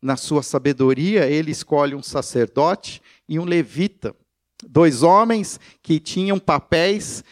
na 0.03 0.16
sua 0.16 0.42
sabedoria, 0.42 1.27
ele 1.27 1.53
escolhe 1.53 1.94
um 1.94 2.03
sacerdote 2.03 3.01
e 3.29 3.38
um 3.38 3.44
levita, 3.44 4.14
dois 4.68 5.03
homens 5.03 5.59
que 5.83 6.01
tinham 6.01 6.38
papéis 6.38 7.25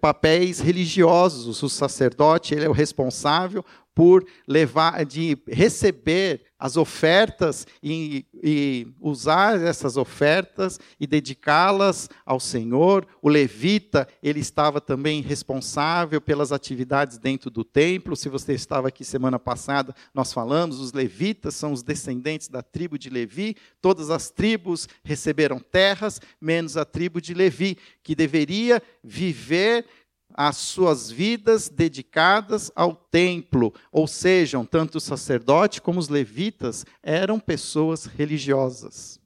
papéis 0.00 0.60
religiosos. 0.60 1.62
O 1.62 1.68
sacerdote 1.68 2.54
ele 2.54 2.64
é 2.64 2.68
o 2.68 2.72
responsável 2.72 3.64
por 3.94 4.26
levar, 4.46 5.04
de 5.04 5.36
receber 5.48 6.42
as 6.62 6.76
ofertas 6.76 7.66
e, 7.82 8.24
e 8.40 8.86
usar 9.00 9.60
essas 9.60 9.96
ofertas 9.96 10.78
e 11.00 11.08
dedicá-las 11.08 12.08
ao 12.24 12.38
Senhor. 12.38 13.04
O 13.20 13.28
levita, 13.28 14.06
ele 14.22 14.38
estava 14.38 14.80
também 14.80 15.20
responsável 15.20 16.20
pelas 16.20 16.52
atividades 16.52 17.18
dentro 17.18 17.50
do 17.50 17.64
templo. 17.64 18.14
Se 18.14 18.28
você 18.28 18.52
estava 18.52 18.86
aqui 18.86 19.04
semana 19.04 19.40
passada, 19.40 19.92
nós 20.14 20.32
falamos, 20.32 20.78
os 20.78 20.92
levitas 20.92 21.56
são 21.56 21.72
os 21.72 21.82
descendentes 21.82 22.46
da 22.46 22.62
tribo 22.62 22.96
de 22.96 23.10
Levi. 23.10 23.56
Todas 23.80 24.08
as 24.08 24.30
tribos 24.30 24.88
receberam 25.02 25.58
terras, 25.58 26.20
menos 26.40 26.76
a 26.76 26.84
tribo 26.84 27.20
de 27.20 27.34
Levi, 27.34 27.76
que 28.04 28.14
deveria 28.14 28.80
viver 29.02 29.84
as 30.34 30.56
suas 30.56 31.10
vidas 31.10 31.68
dedicadas 31.68 32.70
ao 32.74 32.94
templo, 32.94 33.72
ou 33.90 34.06
sejam, 34.06 34.64
tanto 34.64 34.98
o 34.98 35.00
sacerdote 35.00 35.80
como 35.80 35.98
os 35.98 36.08
levitas 36.08 36.84
eram 37.02 37.38
pessoas 37.38 38.06
religiosas. 38.06 39.20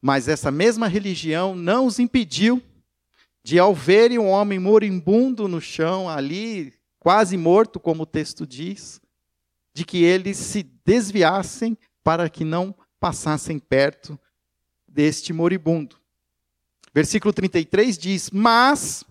Mas 0.00 0.28
essa 0.28 0.50
mesma 0.50 0.86
religião 0.86 1.54
não 1.56 1.86
os 1.86 1.98
impediu 1.98 2.62
de, 3.42 3.58
ao 3.58 3.74
verem 3.74 4.18
um 4.18 4.28
homem 4.28 4.58
moribundo 4.58 5.46
no 5.46 5.60
chão, 5.60 6.08
ali, 6.08 6.72
quase 6.98 7.36
morto, 7.36 7.78
como 7.78 8.02
o 8.02 8.06
texto 8.06 8.46
diz, 8.46 9.00
de 9.72 9.84
que 9.84 10.02
eles 10.02 10.36
se 10.36 10.62
desviassem 10.84 11.76
para 12.02 12.28
que 12.28 12.44
não 12.44 12.74
passassem 13.00 13.58
perto 13.58 14.18
deste 14.86 15.32
moribundo. 15.32 15.96
Versículo 16.94 17.34
33 17.34 17.98
diz: 17.98 18.30
Mas 18.30 19.04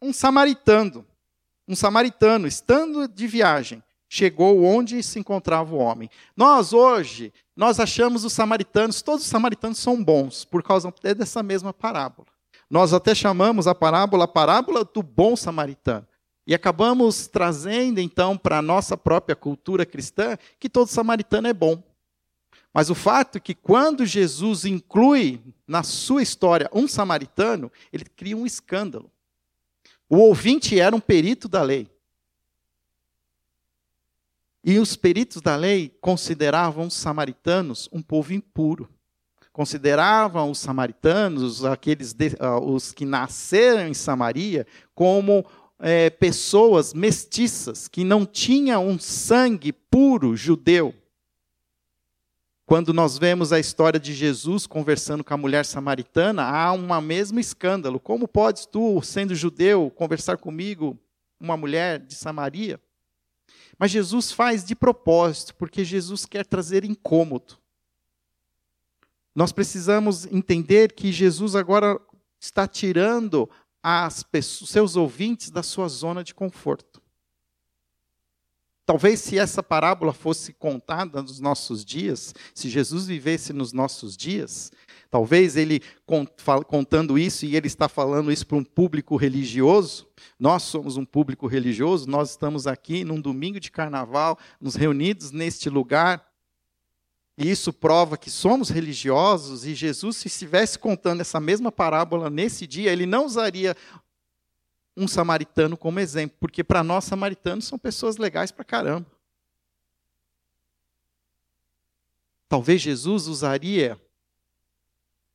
um 0.00 0.12
samaritano, 0.12 1.04
um 1.66 1.74
samaritano, 1.74 2.46
estando 2.46 3.08
de 3.08 3.26
viagem, 3.26 3.82
chegou 4.08 4.62
onde 4.64 5.02
se 5.02 5.18
encontrava 5.18 5.74
o 5.74 5.78
homem. 5.78 6.08
Nós 6.36 6.72
hoje, 6.72 7.32
nós 7.56 7.80
achamos 7.80 8.24
os 8.24 8.32
samaritanos, 8.32 9.02
todos 9.02 9.24
os 9.24 9.30
samaritanos 9.30 9.78
são 9.78 10.02
bons, 10.02 10.44
por 10.44 10.62
causa 10.62 10.92
dessa 11.16 11.42
mesma 11.42 11.72
parábola. 11.72 12.28
Nós 12.68 12.92
até 12.92 13.14
chamamos 13.14 13.66
a 13.66 13.74
parábola 13.74 14.24
a 14.24 14.28
parábola 14.28 14.84
do 14.84 15.02
bom 15.02 15.36
samaritano. 15.36 16.06
E 16.46 16.54
acabamos 16.54 17.26
trazendo 17.26 18.00
então 18.00 18.36
para 18.36 18.58
a 18.58 18.62
nossa 18.62 18.96
própria 18.96 19.34
cultura 19.34 19.84
cristã 19.84 20.38
que 20.60 20.68
todo 20.68 20.88
samaritano 20.88 21.48
é 21.48 21.52
bom. 21.52 21.82
Mas 22.72 22.90
o 22.90 22.94
fato 22.94 23.38
é 23.38 23.40
que 23.40 23.54
quando 23.54 24.04
Jesus 24.04 24.64
inclui 24.64 25.40
na 25.66 25.82
sua 25.82 26.22
história 26.22 26.70
um 26.72 26.86
samaritano, 26.86 27.72
ele 27.92 28.04
cria 28.04 28.36
um 28.36 28.46
escândalo. 28.46 29.10
O 30.08 30.18
ouvinte 30.18 30.78
era 30.78 30.94
um 30.94 31.00
perito 31.00 31.48
da 31.48 31.62
lei. 31.62 31.88
E 34.64 34.78
os 34.78 34.96
peritos 34.96 35.40
da 35.40 35.54
lei 35.54 35.96
consideravam 36.00 36.86
os 36.86 36.94
samaritanos 36.94 37.88
um 37.92 38.02
povo 38.02 38.32
impuro. 38.32 38.88
Consideravam 39.52 40.50
os 40.50 40.58
samaritanos, 40.58 41.64
aqueles 41.64 42.12
de, 42.12 42.36
uh, 42.40 42.60
os 42.60 42.92
que 42.92 43.06
nasceram 43.06 43.88
em 43.88 43.94
Samaria, 43.94 44.66
como 44.94 45.46
é, 45.78 46.10
pessoas 46.10 46.92
mestiças, 46.92 47.88
que 47.88 48.04
não 48.04 48.26
tinham 48.26 48.86
um 48.86 48.98
sangue 48.98 49.72
puro 49.72 50.36
judeu. 50.36 50.94
Quando 52.66 52.92
nós 52.92 53.16
vemos 53.16 53.52
a 53.52 53.60
história 53.60 54.00
de 54.00 54.12
Jesus 54.12 54.66
conversando 54.66 55.22
com 55.22 55.32
a 55.32 55.36
mulher 55.36 55.64
samaritana, 55.64 56.42
há 56.42 56.72
um 56.72 57.00
mesmo 57.00 57.38
escândalo. 57.38 58.00
Como 58.00 58.26
podes 58.26 58.66
tu, 58.66 59.00
sendo 59.02 59.36
judeu, 59.36 59.88
conversar 59.88 60.36
comigo, 60.36 60.98
uma 61.38 61.56
mulher 61.56 62.00
de 62.00 62.16
Samaria? 62.16 62.80
Mas 63.78 63.92
Jesus 63.92 64.32
faz 64.32 64.64
de 64.64 64.74
propósito, 64.74 65.54
porque 65.54 65.84
Jesus 65.84 66.26
quer 66.26 66.44
trazer 66.44 66.84
incômodo. 66.84 67.56
Nós 69.32 69.52
precisamos 69.52 70.26
entender 70.26 70.92
que 70.92 71.12
Jesus 71.12 71.54
agora 71.54 72.00
está 72.40 72.66
tirando 72.66 73.48
pessoas, 74.32 74.70
seus 74.70 74.96
ouvintes 74.96 75.50
da 75.50 75.62
sua 75.62 75.86
zona 75.86 76.24
de 76.24 76.34
conforto. 76.34 76.95
Talvez 78.86 79.18
se 79.18 79.36
essa 79.36 79.64
parábola 79.64 80.12
fosse 80.12 80.52
contada 80.52 81.20
nos 81.20 81.40
nossos 81.40 81.84
dias, 81.84 82.32
se 82.54 82.68
Jesus 82.68 83.08
vivesse 83.08 83.52
nos 83.52 83.72
nossos 83.72 84.16
dias, 84.16 84.70
talvez 85.10 85.56
ele 85.56 85.82
contando 86.68 87.18
isso 87.18 87.44
e 87.44 87.56
ele 87.56 87.66
está 87.66 87.88
falando 87.88 88.30
isso 88.30 88.46
para 88.46 88.56
um 88.56 88.62
público 88.62 89.16
religioso. 89.16 90.06
Nós 90.38 90.62
somos 90.62 90.96
um 90.96 91.04
público 91.04 91.48
religioso, 91.48 92.08
nós 92.08 92.30
estamos 92.30 92.68
aqui 92.68 93.04
num 93.04 93.20
domingo 93.20 93.58
de 93.58 93.72
carnaval, 93.72 94.38
nos 94.60 94.76
reunidos 94.76 95.32
neste 95.32 95.68
lugar. 95.68 96.24
E 97.36 97.50
isso 97.50 97.72
prova 97.72 98.16
que 98.16 98.30
somos 98.30 98.70
religiosos 98.70 99.66
e 99.66 99.74
Jesus, 99.74 100.16
se 100.16 100.28
estivesse 100.28 100.78
contando 100.78 101.20
essa 101.20 101.40
mesma 101.40 101.72
parábola 101.72 102.30
nesse 102.30 102.68
dia, 102.68 102.92
ele 102.92 103.04
não 103.04 103.26
usaria 103.26 103.76
um 104.96 105.06
samaritano 105.06 105.76
como 105.76 106.00
exemplo, 106.00 106.36
porque 106.40 106.64
para 106.64 106.82
nós 106.82 107.04
samaritanos 107.04 107.66
são 107.66 107.78
pessoas 107.78 108.16
legais 108.16 108.50
para 108.50 108.64
caramba. 108.64 109.06
Talvez 112.48 112.80
Jesus 112.80 113.26
usaria 113.26 114.00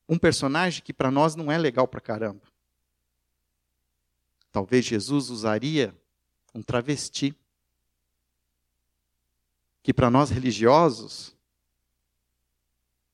um 0.07 0.17
personagem 0.17 0.81
que 0.83 0.91
para 0.91 1.11
nós 1.11 1.35
não 1.35 1.51
é 1.51 1.57
legal 1.57 1.87
para 1.87 2.01
caramba. 2.01 2.41
Talvez 4.51 4.83
Jesus 4.83 5.29
usaria 5.29 5.95
um 6.53 6.61
travesti, 6.61 7.33
que 9.81 9.93
para 9.93 10.09
nós 10.09 10.29
religiosos, 10.29 11.35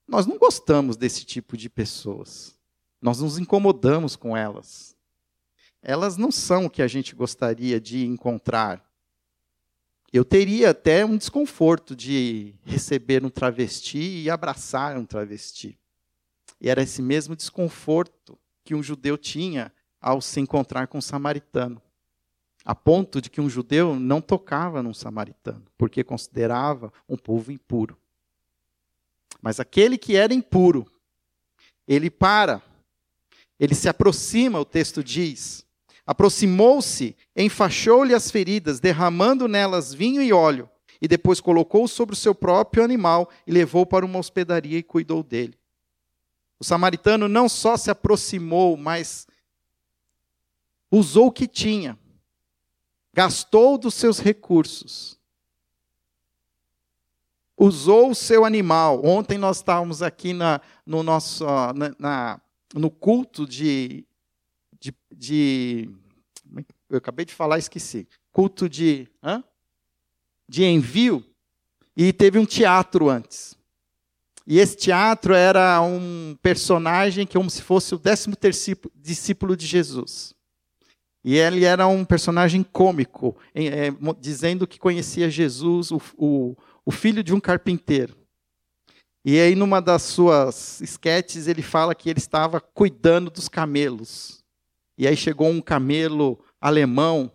nós 0.08 0.26
não 0.26 0.38
gostamos 0.38 0.98
desse 0.98 1.24
tipo 1.24 1.56
de 1.56 1.70
pessoas. 1.70 2.58
Nós 3.00 3.20
nos 3.20 3.38
incomodamos 3.38 4.16
com 4.16 4.36
elas. 4.36 4.97
Elas 5.82 6.18
não 6.18 6.32
são 6.32 6.66
o 6.66 6.70
que 6.70 6.82
a 6.82 6.88
gente 6.88 7.16
gostaria 7.16 7.80
de 7.80 8.06
encontrar. 8.06 8.84
Eu 10.12 10.24
teria 10.24 10.72
até 10.72 11.06
um 11.06 11.18
desconforto 11.18 11.96
de 11.96 12.56
receber 12.64 13.24
um 13.26 13.30
travesti 13.30 14.24
e 14.24 14.30
abraçar 14.30 14.98
um 14.98 15.06
travesti. 15.06 15.78
E 16.60 16.70
era 16.70 16.82
esse 16.82 17.02
mesmo 17.02 17.36
desconforto 17.36 18.38
que 18.64 18.74
um 18.74 18.82
judeu 18.82 19.18
tinha 19.18 19.72
ao 20.02 20.22
se 20.22 20.40
encontrar 20.40 20.88
com 20.88 20.98
um 20.98 21.02
samaritano. 21.02 21.82
A 22.64 22.74
ponto 22.76 23.22
de 23.22 23.30
que 23.30 23.40
um 23.40 23.50
judeu 23.50 23.96
não 23.96 24.20
tocava 24.20 24.84
num 24.84 24.94
samaritano, 24.94 25.66
porque 25.78 26.04
considerava 26.04 26.92
um 27.08 27.16
povo 27.16 27.52
impuro. 27.52 27.98
Mas 29.42 29.60
aquele 29.60 29.98
que 29.98 30.16
era 30.16 30.34
impuro, 30.34 30.86
ele 31.88 32.10
para, 32.10 32.62
ele 33.60 33.76
se 33.76 33.88
aproxima, 33.88 34.60
o 34.60 34.66
texto 34.66 35.04
diz, 35.04 35.66
aproximou-se, 36.08 37.18
enfaixou-lhe 37.36 38.14
as 38.14 38.32
feridas, 38.32 38.80
derramando 38.80 39.46
nelas 39.46 39.94
vinho 39.94 40.22
e 40.22 40.32
óleo, 40.32 40.70
e 41.02 41.08
depois 41.08 41.42
colocou 41.42 41.86
sobre 41.86 42.14
o 42.14 42.18
seu 42.18 42.34
próprio 42.34 42.82
animal 42.82 43.30
e 43.46 43.52
levou 43.52 43.86
para 43.86 44.06
uma 44.06 44.18
hospedaria 44.18 44.78
e 44.78 44.84
cuidou 44.84 45.22
dele. 45.22 45.54
O 46.58 46.64
samaritano 46.64 47.28
não 47.28 47.50
só 47.50 47.76
se 47.76 47.92
aproximou, 47.92 48.78
mas 48.78 49.28
usou 50.90 51.28
o 51.28 51.32
que 51.32 51.46
tinha, 51.46 52.00
gastou 53.14 53.78
dos 53.78 53.94
seus 53.94 54.18
recursos, 54.18 55.20
usou 57.58 58.12
o 58.12 58.16
seu 58.16 58.46
animal. 58.46 59.06
Ontem 59.06 59.38
nós 59.38 59.58
estávamos 59.58 60.02
aqui 60.02 60.32
na, 60.32 60.62
no 60.86 61.04
nosso 61.04 61.44
na, 61.76 61.96
na, 62.00 62.42
no 62.74 62.90
culto 62.90 63.46
de, 63.46 64.07
de, 64.92 64.96
de, 65.16 65.90
eu 66.90 66.98
acabei 66.98 67.26
de 67.26 67.34
falar, 67.34 67.58
esqueci. 67.58 68.08
Culto 68.32 68.70
de 68.70 69.08
hã? 69.24 69.44
de 70.48 70.64
envio 70.64 71.24
e 71.96 72.14
teve 72.14 72.40
um 72.40 72.46
teatro 72.46 73.10
antes. 73.10 73.58
E 74.46 74.60
esse 74.60 74.78
teatro 74.78 75.34
era 75.34 75.82
um 75.82 76.38
personagem 76.42 77.28
que 77.28 77.38
como 77.38 77.50
se 77.50 77.62
fosse 77.62 77.94
o 77.94 77.98
décimo 77.98 78.36
discípulo 78.96 79.58
de 79.58 79.66
Jesus. 79.66 80.34
E 81.22 81.36
ele 81.36 81.66
era 81.66 81.86
um 81.88 82.06
personagem 82.06 82.64
cômico, 82.64 83.36
é, 83.54 83.90
dizendo 84.18 84.66
que 84.66 84.80
conhecia 84.80 85.30
Jesus, 85.30 85.92
o, 85.92 86.02
o, 86.16 86.56
o 86.86 86.92
filho 86.92 87.22
de 87.22 87.34
um 87.34 87.40
carpinteiro. 87.42 88.16
E 89.26 89.38
aí, 89.38 89.54
numa 89.54 89.82
das 89.82 90.04
suas 90.04 90.80
esquetes, 90.80 91.48
ele 91.48 91.62
fala 91.62 91.94
que 91.94 92.10
ele 92.10 92.20
estava 92.20 92.62
cuidando 92.62 93.30
dos 93.30 93.50
camelos. 93.50 94.42
E 94.98 95.08
aí 95.08 95.16
chegou 95.16 95.48
um 95.50 95.62
camelo 95.62 96.44
alemão 96.60 97.32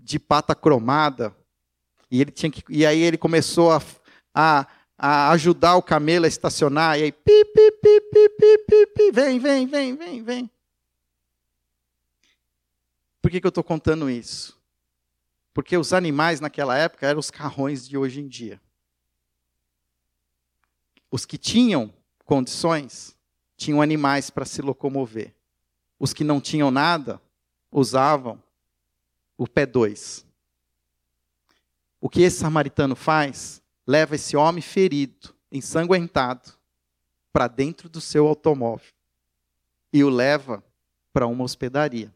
de 0.00 0.18
pata 0.18 0.54
cromada. 0.54 1.34
E, 2.10 2.20
ele 2.20 2.30
tinha 2.30 2.50
que, 2.50 2.62
e 2.68 2.84
aí 2.84 3.00
ele 3.00 3.16
começou 3.16 3.72
a, 3.72 3.82
a 4.34 4.66
a 5.04 5.32
ajudar 5.32 5.74
o 5.74 5.82
camelo 5.82 6.26
a 6.26 6.28
estacionar, 6.28 6.96
e 6.96 7.02
aí, 7.02 7.10
pi, 7.10 7.44
pi, 7.46 7.72
pi, 7.72 8.00
pi, 8.00 8.28
pi, 8.28 8.58
pi, 8.58 8.86
pi, 8.86 9.10
vem, 9.10 9.38
vem, 9.40 9.66
vem, 9.66 9.96
vem, 9.96 10.22
vem. 10.22 10.50
Por 13.20 13.28
que, 13.28 13.40
que 13.40 13.46
eu 13.46 13.48
estou 13.50 13.64
contando 13.64 14.08
isso? 14.08 14.56
Porque 15.52 15.76
os 15.76 15.92
animais 15.92 16.38
naquela 16.38 16.78
época 16.78 17.04
eram 17.04 17.18
os 17.18 17.32
carrões 17.32 17.86
de 17.88 17.98
hoje 17.98 18.20
em 18.20 18.28
dia. 18.28 18.60
Os 21.10 21.26
que 21.26 21.36
tinham 21.36 21.92
condições 22.24 23.16
tinham 23.56 23.82
animais 23.82 24.30
para 24.30 24.44
se 24.44 24.62
locomover. 24.62 25.34
Os 26.02 26.12
que 26.12 26.24
não 26.24 26.40
tinham 26.40 26.68
nada 26.68 27.22
usavam 27.70 28.42
o 29.38 29.46
pé 29.46 29.64
dois. 29.64 30.26
O 32.00 32.08
que 32.08 32.22
esse 32.22 32.38
samaritano 32.38 32.96
faz 32.96 33.62
leva 33.86 34.16
esse 34.16 34.36
homem 34.36 34.60
ferido, 34.60 35.32
ensanguentado, 35.52 36.54
para 37.32 37.46
dentro 37.46 37.88
do 37.88 38.00
seu 38.00 38.26
automóvel 38.26 38.92
e 39.92 40.02
o 40.02 40.10
leva 40.10 40.60
para 41.12 41.28
uma 41.28 41.44
hospedaria. 41.44 42.12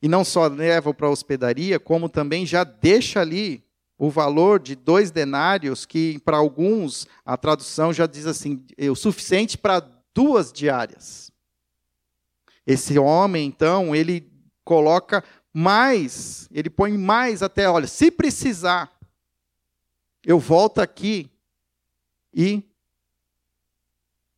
E 0.00 0.06
não 0.06 0.24
só 0.24 0.46
leva 0.46 0.94
para 0.94 1.08
a 1.08 1.10
hospedaria, 1.10 1.80
como 1.80 2.08
também 2.08 2.46
já 2.46 2.62
deixa 2.62 3.20
ali 3.20 3.60
o 3.98 4.08
valor 4.08 4.60
de 4.60 4.76
dois 4.76 5.10
denários, 5.10 5.84
que 5.84 6.20
para 6.20 6.36
alguns 6.36 7.08
a 7.26 7.36
tradução 7.36 7.92
já 7.92 8.06
diz 8.06 8.24
assim, 8.24 8.64
é 8.76 8.88
o 8.88 8.94
suficiente 8.94 9.58
para 9.58 9.80
duas 10.14 10.52
diárias. 10.52 11.32
Esse 12.68 12.98
homem, 12.98 13.46
então, 13.46 13.96
ele 13.96 14.30
coloca 14.62 15.24
mais, 15.54 16.46
ele 16.52 16.68
põe 16.68 16.98
mais 16.98 17.42
até, 17.42 17.66
olha, 17.66 17.86
se 17.86 18.10
precisar, 18.10 18.92
eu 20.22 20.38
volto 20.38 20.78
aqui 20.78 21.30
e 22.30 22.62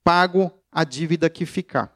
pago 0.05 0.53
a 0.71 0.85
dívida 0.85 1.29
que 1.29 1.45
ficar. 1.45 1.93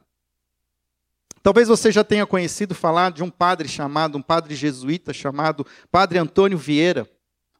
Talvez 1.41 1.69
você 1.69 1.89
já 1.89 2.03
tenha 2.03 2.25
conhecido 2.25 2.75
falar 2.75 3.13
de 3.13 3.23
um 3.23 3.29
padre 3.29 3.69
chamado, 3.69 4.17
um 4.17 4.21
padre 4.21 4.55
jesuíta 4.55 5.13
chamado 5.13 5.65
Padre 5.89 6.19
Antônio 6.19 6.57
Vieira, 6.57 7.09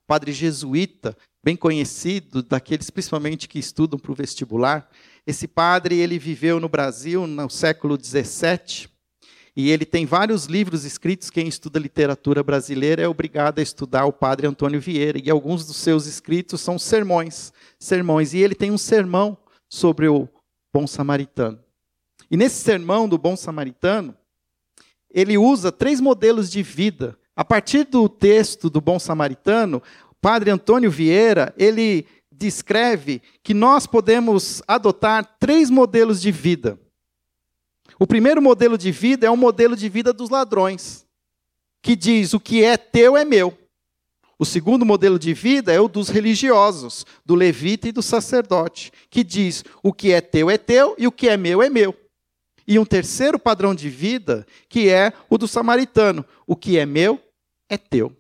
padre 0.06 0.34
jesuíta, 0.34 1.16
bem 1.42 1.56
conhecido, 1.56 2.44
daqueles 2.44 2.90
principalmente 2.90 3.48
que 3.48 3.58
estudam 3.58 3.98
para 3.98 4.12
o 4.12 4.16
vestibular. 4.16 4.90
Esse 5.26 5.48
padre, 5.48 5.98
ele 5.98 6.20
viveu 6.20 6.60
no 6.60 6.70
Brasil 6.70 7.26
no 7.26 7.50
século 7.50 7.98
XVII, 8.02 8.90
e 9.56 9.72
ele 9.72 9.86
tem 9.86 10.06
vários 10.06 10.46
livros 10.46 10.84
escritos. 10.84 11.30
Quem 11.30 11.48
estuda 11.48 11.80
literatura 11.80 12.44
brasileira 12.44 13.02
é 13.02 13.08
obrigado 13.08 13.60
a 13.60 13.62
estudar 13.62 14.06
o 14.06 14.12
padre 14.12 14.46
Antônio 14.46 14.82
Vieira. 14.82 15.18
E 15.18 15.30
alguns 15.30 15.66
dos 15.66 15.78
seus 15.78 16.06
escritos 16.08 16.60
são 16.60 16.78
sermões. 16.78 17.54
Sermões. 17.80 18.34
E 18.34 18.40
ele 18.40 18.54
tem 18.54 18.70
um 18.70 18.78
sermão 18.78 19.38
sobre 19.70 20.10
o 20.10 20.28
bom 20.74 20.86
samaritano. 20.86 21.58
E 22.30 22.36
nesse 22.36 22.62
sermão 22.62 23.08
do 23.08 23.18
bom 23.18 23.38
samaritano, 23.38 24.14
ele 25.10 25.38
usa 25.38 25.72
três 25.72 26.02
modelos 26.02 26.52
de 26.52 26.62
vida. 26.62 27.18
A 27.34 27.46
partir 27.46 27.86
do 27.86 28.10
texto 28.10 28.70
do 28.70 28.82
bom 28.82 29.00
samaritano, 29.00 29.82
o 30.12 30.16
padre 30.16 30.52
Antônio 30.52 30.92
Vieira, 30.92 31.54
ele 31.58 32.06
descreve 32.38 33.22
que 33.42 33.54
nós 33.54 33.88
podemos 33.88 34.62
adotar 34.68 35.38
três 35.40 35.70
modelos 35.70 36.22
de 36.22 36.32
vida. 36.32 36.80
O 37.98 38.06
primeiro 38.06 38.42
modelo 38.42 38.78
de 38.78 38.92
vida 38.92 39.26
é 39.26 39.30
o 39.30 39.38
modelo 39.38 39.76
de 39.76 39.88
vida 39.88 40.12
dos 40.12 40.30
ladrões, 40.30 41.06
que 41.82 41.96
diz: 41.96 42.34
o 42.34 42.40
que 42.40 42.64
é 42.64 42.78
teu 42.78 43.16
é 43.16 43.24
meu. 43.24 43.58
O 44.38 44.46
segundo 44.46 44.86
modelo 44.86 45.18
de 45.18 45.34
vida 45.34 45.72
é 45.72 45.80
o 45.80 45.88
dos 45.88 46.10
religiosos, 46.10 47.06
do 47.26 47.36
levita 47.36 47.88
e 47.88 47.92
do 47.94 48.02
sacerdote, 48.02 48.92
que 49.10 49.24
diz: 49.24 49.64
o 49.82 49.94
que 49.94 50.12
é 50.12 50.20
teu 50.20 50.50
é 50.50 50.58
teu 50.58 50.96
e 50.98 51.08
o 51.08 51.12
que 51.12 51.30
é 51.30 51.38
meu 51.38 51.62
é 51.62 51.70
meu. 51.70 51.96
E 52.68 52.78
um 52.78 52.86
terceiro 52.86 53.40
padrão 53.40 53.74
de 53.74 53.90
vida, 53.90 54.46
que 54.68 54.90
é 54.90 55.14
o 55.30 55.38
do 55.38 55.48
samaritano: 55.48 56.26
o 56.46 56.56
que 56.56 56.78
é 56.78 56.86
meu 56.86 57.22
é 57.70 57.78
teu. 57.78 58.16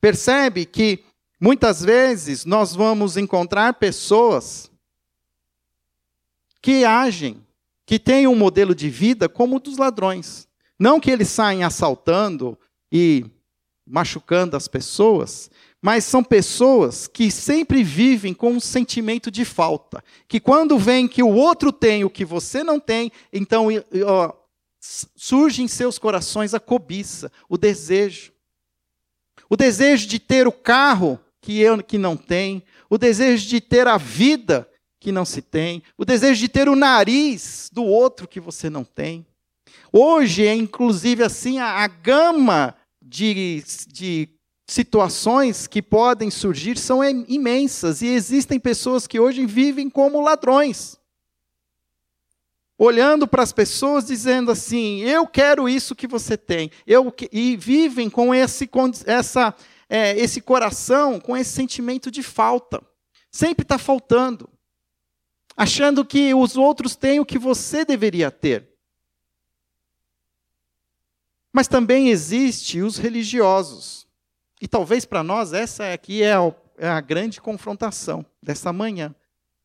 Percebe 0.00 0.64
que 0.64 1.04
muitas 1.42 1.82
vezes 1.82 2.44
nós 2.44 2.72
vamos 2.72 3.16
encontrar 3.16 3.74
pessoas 3.74 4.70
que 6.62 6.84
agem 6.84 7.44
que 7.84 7.98
têm 7.98 8.28
um 8.28 8.36
modelo 8.36 8.76
de 8.76 8.88
vida 8.88 9.28
como 9.28 9.56
o 9.56 9.58
dos 9.58 9.76
ladrões. 9.76 10.46
Não 10.78 11.00
que 11.00 11.10
eles 11.10 11.28
saem 11.28 11.64
assaltando 11.64 12.56
e 12.92 13.26
machucando 13.84 14.56
as 14.56 14.68
pessoas, 14.68 15.50
mas 15.80 16.04
são 16.04 16.22
pessoas 16.22 17.08
que 17.08 17.28
sempre 17.28 17.82
vivem 17.82 18.32
com 18.32 18.52
um 18.52 18.60
sentimento 18.60 19.28
de 19.28 19.44
falta. 19.44 20.02
Que 20.28 20.38
quando 20.38 20.78
vem 20.78 21.08
que 21.08 21.24
o 21.24 21.34
outro 21.34 21.72
tem 21.72 22.04
o 22.04 22.10
que 22.10 22.24
você 22.24 22.62
não 22.62 22.78
tem, 22.78 23.10
então 23.32 23.66
ó, 24.06 24.32
surge 24.80 25.60
em 25.60 25.68
seus 25.68 25.98
corações 25.98 26.54
a 26.54 26.60
cobiça, 26.60 27.32
o 27.48 27.58
desejo. 27.58 28.32
O 29.50 29.56
desejo 29.56 30.06
de 30.06 30.20
ter 30.20 30.46
o 30.46 30.52
carro 30.52 31.18
que 31.42 31.60
eu 31.60 31.82
que 31.82 31.98
não 31.98 32.16
tem, 32.16 32.62
o 32.88 32.96
desejo 32.96 33.46
de 33.48 33.60
ter 33.60 33.88
a 33.88 33.98
vida 33.98 34.66
que 35.00 35.10
não 35.10 35.24
se 35.24 35.42
tem, 35.42 35.82
o 35.98 36.04
desejo 36.04 36.40
de 36.40 36.48
ter 36.48 36.68
o 36.68 36.76
nariz 36.76 37.68
do 37.72 37.84
outro 37.84 38.28
que 38.28 38.38
você 38.38 38.70
não 38.70 38.84
tem. 38.84 39.26
Hoje 39.92 40.46
é 40.46 40.54
inclusive 40.54 41.24
assim 41.24 41.58
a, 41.58 41.82
a 41.82 41.88
gama 41.88 42.76
de, 43.02 43.62
de 43.88 44.28
situações 44.68 45.66
que 45.66 45.82
podem 45.82 46.30
surgir 46.30 46.78
são 46.78 47.04
imensas 47.04 48.00
e 48.00 48.06
existem 48.06 48.60
pessoas 48.60 49.08
que 49.08 49.18
hoje 49.18 49.44
vivem 49.44 49.90
como 49.90 50.22
ladrões. 50.22 50.96
Olhando 52.78 53.26
para 53.26 53.42
as 53.42 53.52
pessoas 53.52 54.06
dizendo 54.06 54.50
assim: 54.50 55.00
"Eu 55.00 55.26
quero 55.26 55.68
isso 55.68 55.94
que 55.94 56.06
você 56.06 56.36
tem". 56.36 56.70
Eu 56.86 57.12
e 57.32 57.56
vivem 57.56 58.08
com 58.08 58.32
esse 58.34 58.68
essa 59.06 59.54
é, 59.94 60.18
esse 60.18 60.40
coração, 60.40 61.20
com 61.20 61.36
esse 61.36 61.50
sentimento 61.50 62.10
de 62.10 62.22
falta. 62.22 62.82
Sempre 63.30 63.62
está 63.62 63.76
faltando. 63.76 64.48
Achando 65.54 66.02
que 66.02 66.32
os 66.32 66.56
outros 66.56 66.96
têm 66.96 67.20
o 67.20 67.26
que 67.26 67.38
você 67.38 67.84
deveria 67.84 68.30
ter. 68.30 68.70
Mas 71.52 71.68
também 71.68 72.08
existe 72.08 72.80
os 72.80 72.96
religiosos. 72.96 74.06
E 74.62 74.66
talvez 74.66 75.04
para 75.04 75.22
nós 75.22 75.52
essa 75.52 75.92
aqui 75.92 76.22
é 76.22 76.32
a, 76.32 76.54
é 76.78 76.88
a 76.88 77.00
grande 77.02 77.38
confrontação 77.38 78.24
dessa 78.42 78.72
manhã. 78.72 79.14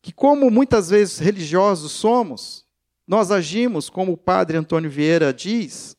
Que, 0.02 0.12
como 0.12 0.50
muitas 0.50 0.90
vezes 0.90 1.18
religiosos 1.18 1.92
somos, 1.92 2.66
nós 3.06 3.30
agimos 3.30 3.88
como 3.88 4.12
o 4.12 4.18
padre 4.18 4.58
Antônio 4.58 4.90
Vieira 4.90 5.32
diz, 5.32 5.96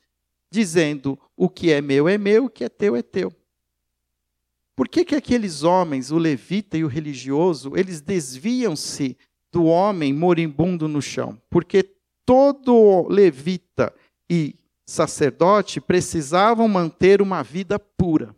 dizendo: 0.51 1.17
o 1.35 1.49
que 1.49 1.71
é 1.71 1.81
meu 1.81 2.07
é 2.07 2.15
meu, 2.15 2.45
o 2.45 2.49
que 2.49 2.63
é 2.63 2.69
teu 2.69 2.95
é 2.95 3.01
teu. 3.01 3.33
Por 4.79 4.87
que, 4.87 5.03
que 5.03 5.15
aqueles 5.15 5.63
homens, 5.63 6.09
o 6.09 6.17
levita 6.17 6.77
e 6.77 6.85
o 6.85 6.87
religioso, 6.87 7.75
eles 7.75 7.99
desviam-se 7.99 9.17
do 9.51 9.65
homem 9.65 10.13
moribundo 10.13 10.87
no 10.87 11.01
chão? 11.01 11.37
Porque 11.49 11.83
todo 12.25 13.05
levita 13.09 13.93
e 14.29 14.55
sacerdote 14.85 15.81
precisavam 15.81 16.65
manter 16.69 17.21
uma 17.21 17.43
vida 17.43 17.77
pura. 17.77 18.33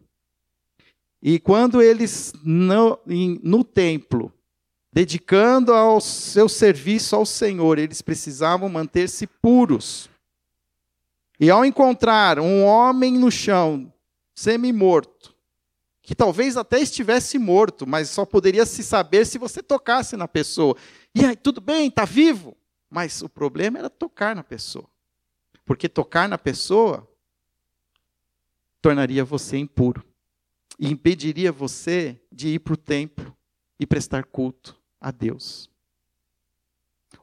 E 1.22 1.38
quando 1.38 1.80
eles, 1.80 2.34
no, 2.44 2.98
no 3.06 3.64
templo, 3.64 4.34
dedicando 4.92 5.72
ao 5.72 6.02
seu 6.02 6.50
serviço 6.50 7.16
ao 7.16 7.24
Senhor, 7.24 7.78
eles 7.78 8.02
precisavam 8.02 8.68
manter-se 8.68 9.28
puros. 9.28 10.10
E 11.40 11.52
ao 11.52 11.64
encontrar 11.64 12.40
um 12.40 12.64
homem 12.64 13.14
no 13.14 13.30
chão, 13.30 13.94
semi-morto, 14.34 15.31
que 16.02 16.16
talvez 16.16 16.58
até 16.58 16.80
estivesse 16.80 17.38
morto, 17.38 17.86
mas 17.86 18.10
só 18.10 18.26
poderia 18.26 18.66
se 18.66 18.84
saber 18.84 19.26
se 19.26 19.38
você 19.38 19.62
tocasse 19.62 20.18
na 20.18 20.28
pessoa. 20.28 20.76
E 21.14 21.24
aí, 21.24 21.36
tudo 21.36 21.62
bem, 21.62 21.88
está 21.88 22.06
vivo. 22.06 22.58
Mas 22.90 23.22
o 23.22 23.30
problema 23.30 23.80
era 23.80 23.90
tocar 23.90 24.36
na 24.36 24.44
pessoa. 24.44 24.90
Porque 25.64 25.88
tocar 25.88 26.28
na 26.28 26.38
pessoa 26.38 27.08
tornaria 28.82 29.24
você 29.24 29.58
impuro 29.58 30.04
e 30.80 30.90
impediria 30.90 31.52
você 31.52 32.20
de 32.32 32.50
ir 32.50 32.60
para 32.60 32.74
o 32.74 32.78
templo 32.78 33.38
e 33.80 33.86
prestar 33.86 34.26
culto 34.26 34.76
a 35.00 35.12
Deus. 35.12 35.70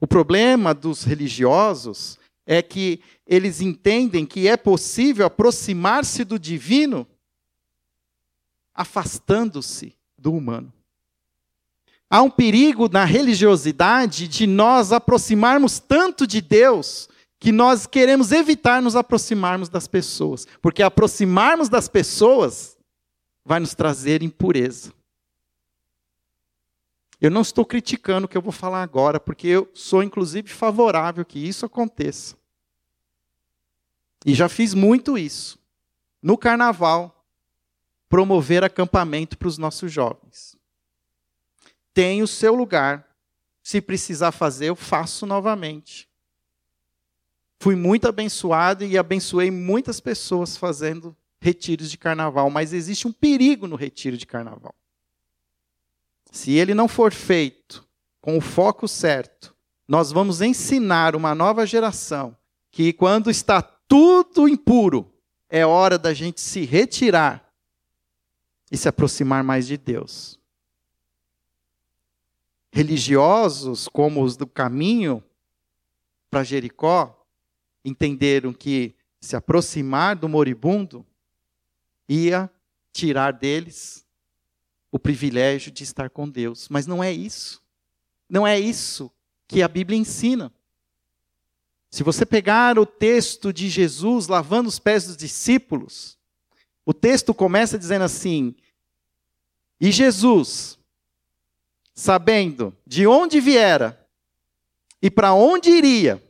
O 0.01 0.07
problema 0.07 0.73
dos 0.73 1.03
religiosos 1.03 2.19
é 2.47 2.63
que 2.63 3.01
eles 3.27 3.61
entendem 3.61 4.25
que 4.25 4.47
é 4.47 4.57
possível 4.57 5.27
aproximar-se 5.27 6.25
do 6.25 6.39
divino 6.39 7.07
afastando-se 8.79 9.93
do 10.17 10.33
humano. 10.33 10.73
Há 12.09 12.23
um 12.23 12.31
perigo 12.31 12.89
na 12.89 13.05
religiosidade 13.05 14.29
de 14.29 14.47
nós 14.47 14.93
aproximarmos 14.93 15.81
tanto 15.81 16.29
de 16.29 16.41
Deus 16.41 17.09
que 17.41 17.51
nós 17.51 17.87
queremos 17.87 18.31
evitar 18.31 18.81
nos 18.81 18.95
aproximarmos 18.95 19.69
das 19.69 19.89
pessoas, 19.89 20.47
porque 20.63 20.83
aproximarmos 20.83 21.69
das 21.69 21.89
pessoas 21.89 22.79
vai 23.45 23.59
nos 23.59 23.75
trazer 23.75 24.23
impureza. 24.23 24.93
Eu 27.21 27.33
não 27.33 27.41
estou 27.41 27.65
criticando 27.65 28.27
o 28.27 28.29
que 28.29 28.37
eu 28.37 28.43
vou 28.43 28.53
falar 28.53 28.83
agora, 28.83 29.19
porque 29.19 29.49
eu 29.49 29.69
sou 29.75 30.05
inclusive 30.05 30.49
favorável 30.49 31.25
que 31.25 31.41
isso 31.41 31.67
aconteça. 31.67 32.37
E 34.25 34.35
já 34.35 34.49
fiz 34.49 34.73
muito 34.73 35.19
isso. 35.19 35.59
No 36.23 36.39
carnaval, 36.39 37.18
promover 38.09 38.65
acampamento 38.65 39.37
para 39.37 39.49
os 39.49 39.59
nossos 39.59 39.93
jovens. 39.93 40.57
Tem 41.93 42.23
o 42.23 42.27
seu 42.27 42.55
lugar. 42.55 43.07
Se 43.63 43.81
precisar 43.81 44.33
fazer, 44.33 44.67
eu 44.67 44.77
faço 44.77 45.27
novamente. 45.27 46.09
Fui 47.59 47.77
muito 47.77 48.09
abençoado 48.09 48.85
e 48.85 48.97
abençoei 48.97 49.51
muitas 49.51 50.01
pessoas 50.01 50.57
fazendo 50.57 51.15
retiros 51.41 51.91
de 51.91 51.99
carnaval, 51.99 52.51
mas 52.51 52.73
existe 52.73 53.07
um 53.07 53.13
perigo 53.13 53.67
no 53.67 53.77
retiro 53.77 54.17
de 54.17 54.27
carnaval. 54.27 54.75
Se 56.31 56.53
ele 56.53 56.75
não 56.75 56.89
for 56.89 57.13
feito 57.13 57.87
com 58.21 58.37
o 58.37 58.41
foco 58.41 58.87
certo, 58.87 59.55
nós 59.87 60.13
vamos 60.13 60.41
ensinar 60.41 61.17
uma 61.17 61.35
nova 61.35 61.67
geração 61.67 62.37
que 62.71 62.93
quando 62.93 63.31
está 63.31 63.61
tudo 63.63 64.49
impuro, 64.49 65.11
é 65.49 65.65
hora 65.65 65.99
da 65.99 66.13
gente 66.13 66.41
se 66.41 66.65
retirar 66.65 67.48
e 68.71 68.77
se 68.77 68.89
aproximar 68.89 69.43
mais 69.43 69.67
de 69.67 69.77
Deus. 69.77 70.39
Religiosos 72.71 73.89
como 73.89 74.23
os 74.23 74.37
do 74.37 74.47
caminho 74.47 75.23
para 76.31 76.45
Jericó 76.45 77.27
entenderam 77.85 78.53
que 78.53 78.95
se 79.21 79.35
aproximar 79.35 80.17
do 80.17 80.29
moribundo 80.29 81.05
ia 82.09 82.51
tirar 82.93 83.33
deles 83.33 84.07
o 84.91 84.99
privilégio 84.99 85.71
de 85.71 85.85
estar 85.85 86.11
com 86.11 86.29
Deus. 86.29 86.69
Mas 86.69 86.87
não 86.87 87.03
é 87.03 87.13
isso. 87.13 87.63
Não 88.29 88.47
é 88.47 88.59
isso 88.59 89.11
que 89.47 89.63
a 89.63 89.69
Bíblia 89.69 89.99
ensina. 89.99 90.53
Se 91.91 92.03
você 92.03 92.27
pegar 92.27 92.79
o 92.79 92.85
texto 92.85 93.53
de 93.53 93.69
Jesus 93.69 94.27
lavando 94.29 94.69
os 94.69 94.79
pés 94.79 95.07
dos 95.07 95.17
discípulos, 95.17 96.18
o 96.89 96.95
texto 96.95 97.35
começa 97.35 97.79
dizendo 97.79 98.05
assim: 98.05 98.55
E 99.79 99.93
Jesus, 99.93 100.79
sabendo 101.95 102.75
de 102.87 103.07
onde 103.07 103.41
viera 103.41 104.09
e 105.03 105.11
para 105.11 105.35
onde 105.35 105.69
iria, 105.69 106.23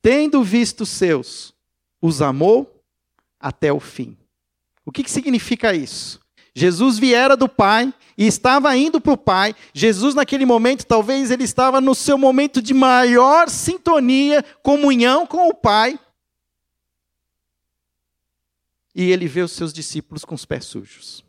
tendo 0.00 0.42
visto 0.42 0.86
seus, 0.86 1.52
os 2.00 2.22
amou 2.22 2.82
até 3.38 3.70
o 3.70 3.78
fim. 3.78 4.16
O 4.82 4.90
que, 4.90 5.04
que 5.04 5.10
significa 5.10 5.74
isso? 5.74 6.18
Jesus 6.54 6.98
viera 6.98 7.36
do 7.36 7.50
Pai 7.50 7.92
e 8.16 8.26
estava 8.26 8.74
indo 8.74 8.98
para 8.98 9.12
o 9.12 9.18
Pai. 9.18 9.54
Jesus, 9.74 10.14
naquele 10.14 10.46
momento, 10.46 10.86
talvez 10.86 11.30
ele 11.30 11.44
estava 11.44 11.82
no 11.82 11.94
seu 11.94 12.16
momento 12.16 12.62
de 12.62 12.72
maior 12.72 13.50
sintonia, 13.50 14.42
comunhão 14.62 15.26
com 15.26 15.50
o 15.50 15.54
Pai. 15.54 16.00
E 18.94 19.10
ele 19.10 19.26
vê 19.26 19.42
os 19.42 19.52
seus 19.52 19.72
discípulos 19.72 20.24
com 20.24 20.34
os 20.34 20.44
pés 20.44 20.64
sujos. 20.64 21.24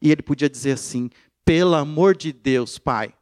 E 0.00 0.10
ele 0.10 0.22
podia 0.22 0.48
dizer 0.48 0.72
assim: 0.72 1.10
pelo 1.44 1.74
amor 1.74 2.16
de 2.16 2.32
Deus, 2.32 2.78
Pai, 2.78 3.14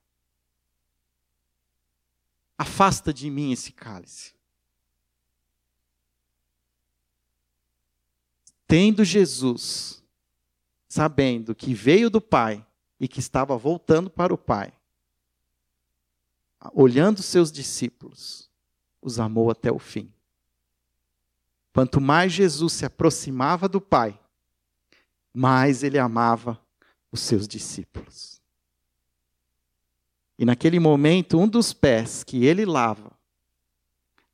afasta 2.58 3.12
de 3.12 3.30
mim 3.30 3.52
esse 3.52 3.72
cálice. 3.72 4.34
Tendo 8.66 9.04
Jesus, 9.04 10.02
sabendo 10.88 11.54
que 11.54 11.72
veio 11.72 12.10
do 12.10 12.20
Pai 12.20 12.66
e 12.98 13.06
que 13.06 13.20
estava 13.20 13.56
voltando 13.56 14.10
para 14.10 14.34
o 14.34 14.38
Pai, 14.38 14.72
olhando 16.72 17.22
seus 17.22 17.52
discípulos, 17.52 18.50
os 19.00 19.20
amou 19.20 19.50
até 19.50 19.70
o 19.70 19.78
fim. 19.78 20.12
Quanto 21.76 22.00
mais 22.00 22.32
Jesus 22.32 22.72
se 22.72 22.86
aproximava 22.86 23.68
do 23.68 23.82
Pai, 23.82 24.18
mais 25.30 25.82
ele 25.82 25.98
amava 25.98 26.58
os 27.12 27.20
seus 27.20 27.46
discípulos. 27.46 28.40
E 30.38 30.46
naquele 30.46 30.80
momento, 30.80 31.38
um 31.38 31.46
dos 31.46 31.74
pés 31.74 32.24
que 32.24 32.46
ele 32.46 32.64
lava 32.64 33.12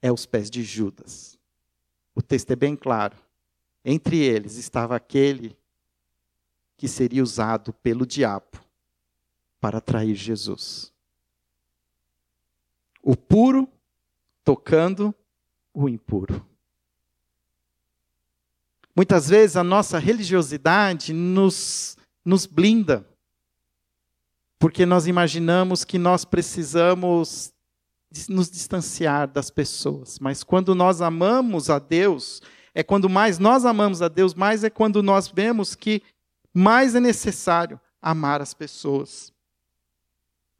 é 0.00 0.12
os 0.12 0.24
pés 0.24 0.48
de 0.48 0.62
Judas. 0.62 1.36
O 2.14 2.22
texto 2.22 2.52
é 2.52 2.54
bem 2.54 2.76
claro. 2.76 3.16
Entre 3.84 4.18
eles 4.18 4.56
estava 4.56 4.94
aquele 4.94 5.58
que 6.76 6.86
seria 6.86 7.24
usado 7.24 7.72
pelo 7.72 8.06
diabo 8.06 8.64
para 9.60 9.78
atrair 9.78 10.14
Jesus. 10.14 10.92
O 13.02 13.16
puro 13.16 13.68
tocando 14.44 15.12
o 15.74 15.88
impuro. 15.88 16.51
Muitas 18.94 19.28
vezes 19.28 19.56
a 19.56 19.64
nossa 19.64 19.98
religiosidade 19.98 21.12
nos, 21.12 21.96
nos 22.24 22.44
blinda, 22.46 23.06
porque 24.58 24.84
nós 24.84 25.06
imaginamos 25.06 25.84
que 25.84 25.98
nós 25.98 26.24
precisamos 26.24 27.52
nos 28.28 28.50
distanciar 28.50 29.26
das 29.26 29.50
pessoas. 29.50 30.18
Mas 30.18 30.44
quando 30.44 30.74
nós 30.74 31.00
amamos 31.00 31.70
a 31.70 31.78
Deus, 31.78 32.42
é 32.74 32.82
quando 32.82 33.08
mais 33.08 33.38
nós 33.38 33.64
amamos 33.64 34.02
a 34.02 34.08
Deus, 34.08 34.34
mais 34.34 34.62
é 34.62 34.70
quando 34.70 35.02
nós 35.02 35.28
vemos 35.28 35.74
que 35.74 36.02
mais 36.52 36.94
é 36.94 37.00
necessário 37.00 37.80
amar 38.00 38.42
as 38.42 38.52
pessoas. 38.52 39.32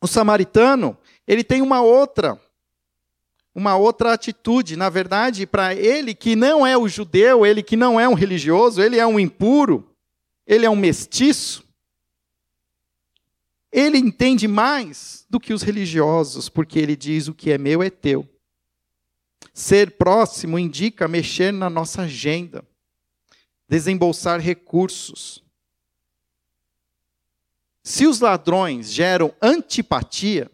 O 0.01 0.07
samaritano, 0.07 0.97
ele 1.27 1.45
tem 1.45 1.61
uma 1.61 1.83
outra 1.83 2.41
uma 3.55 3.77
outra 3.77 4.15
atitude, 4.15 4.77
na 4.77 4.89
verdade, 4.89 5.47
para 5.47 5.75
ele 5.75 6.15
que 6.15 6.35
não 6.35 6.67
é 6.67 6.77
o 6.77 6.89
judeu, 6.89 7.45
ele 7.45 7.63
que 7.63 7.77
não 7.77 8.01
é 8.01 8.09
um 8.09 8.15
religioso, 8.15 8.81
ele 8.81 8.99
é 8.99 9.07
um 9.07 9.21
impuro, 9.21 9.91
ele 10.47 10.65
é 10.65 10.71
um 10.71 10.77
mestiço. 10.77 11.63
Ele 13.71 13.99
entende 13.99 14.49
mais 14.49 15.27
do 15.29 15.39
que 15.39 15.53
os 15.53 15.63
religiosos, 15.63 16.49
porque 16.49 16.79
ele 16.79 16.97
diz: 16.97 17.29
o 17.29 17.35
que 17.35 17.51
é 17.51 17.59
meu 17.59 17.83
é 17.83 17.91
teu. 17.91 18.29
Ser 19.53 19.93
próximo 19.93 20.59
indica 20.59 21.07
mexer 21.07 21.53
na 21.53 21.69
nossa 21.69 22.03
agenda, 22.03 22.65
desembolsar 23.69 24.41
recursos. 24.41 25.43
Se 27.83 28.07
os 28.07 28.21
ladrões 28.21 28.91
geram 28.91 29.35
antipatia 29.43 30.51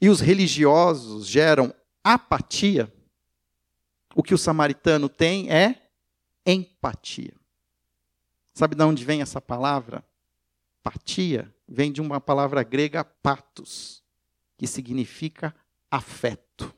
e 0.00 0.08
os 0.08 0.20
religiosos 0.20 1.26
geram 1.26 1.74
apatia, 2.02 2.92
o 4.14 4.22
que 4.22 4.34
o 4.34 4.38
samaritano 4.38 5.08
tem 5.08 5.50
é 5.50 5.90
empatia. 6.46 7.34
Sabe 8.54 8.74
de 8.74 8.82
onde 8.82 9.04
vem 9.04 9.20
essa 9.20 9.40
palavra? 9.40 10.04
Apatia 10.82 11.54
vem 11.68 11.92
de 11.92 12.00
uma 12.00 12.20
palavra 12.20 12.62
grega 12.62 13.04
patos, 13.04 14.02
que 14.56 14.66
significa 14.66 15.54
afeto, 15.90 16.74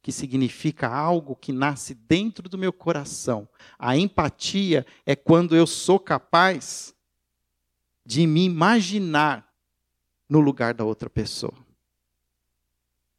que 0.00 0.12
significa 0.12 0.88
algo 0.88 1.36
que 1.36 1.52
nasce 1.52 1.94
dentro 1.94 2.48
do 2.48 2.56
meu 2.56 2.72
coração. 2.72 3.48
A 3.78 3.96
empatia 3.96 4.86
é 5.04 5.14
quando 5.14 5.56
eu 5.56 5.66
sou 5.66 5.98
capaz 5.98 6.94
de 8.06 8.26
me 8.26 8.44
imaginar 8.44 9.52
no 10.28 10.40
lugar 10.40 10.72
da 10.72 10.84
outra 10.84 11.10
pessoa. 11.10 11.67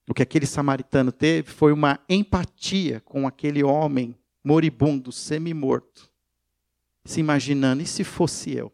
O 0.09 0.13
que 0.13 0.23
aquele 0.23 0.47
samaritano 0.47 1.11
teve 1.11 1.51
foi 1.51 1.71
uma 1.71 2.03
empatia 2.09 2.99
com 3.01 3.27
aquele 3.27 3.63
homem 3.63 4.17
moribundo, 4.43 5.11
semi-morto, 5.11 6.09
se 7.05 7.19
imaginando, 7.19 7.83
e 7.83 7.85
se 7.85 8.03
fosse 8.03 8.51
eu? 8.51 8.73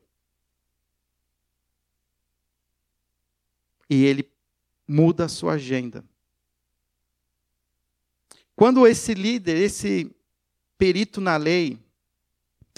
E 3.89 4.05
ele 4.05 4.31
muda 4.87 5.25
a 5.25 5.27
sua 5.27 5.55
agenda. 5.55 6.05
Quando 8.55 8.87
esse 8.87 9.13
líder, 9.13 9.57
esse 9.57 10.15
perito 10.77 11.19
na 11.19 11.35
lei, 11.35 11.77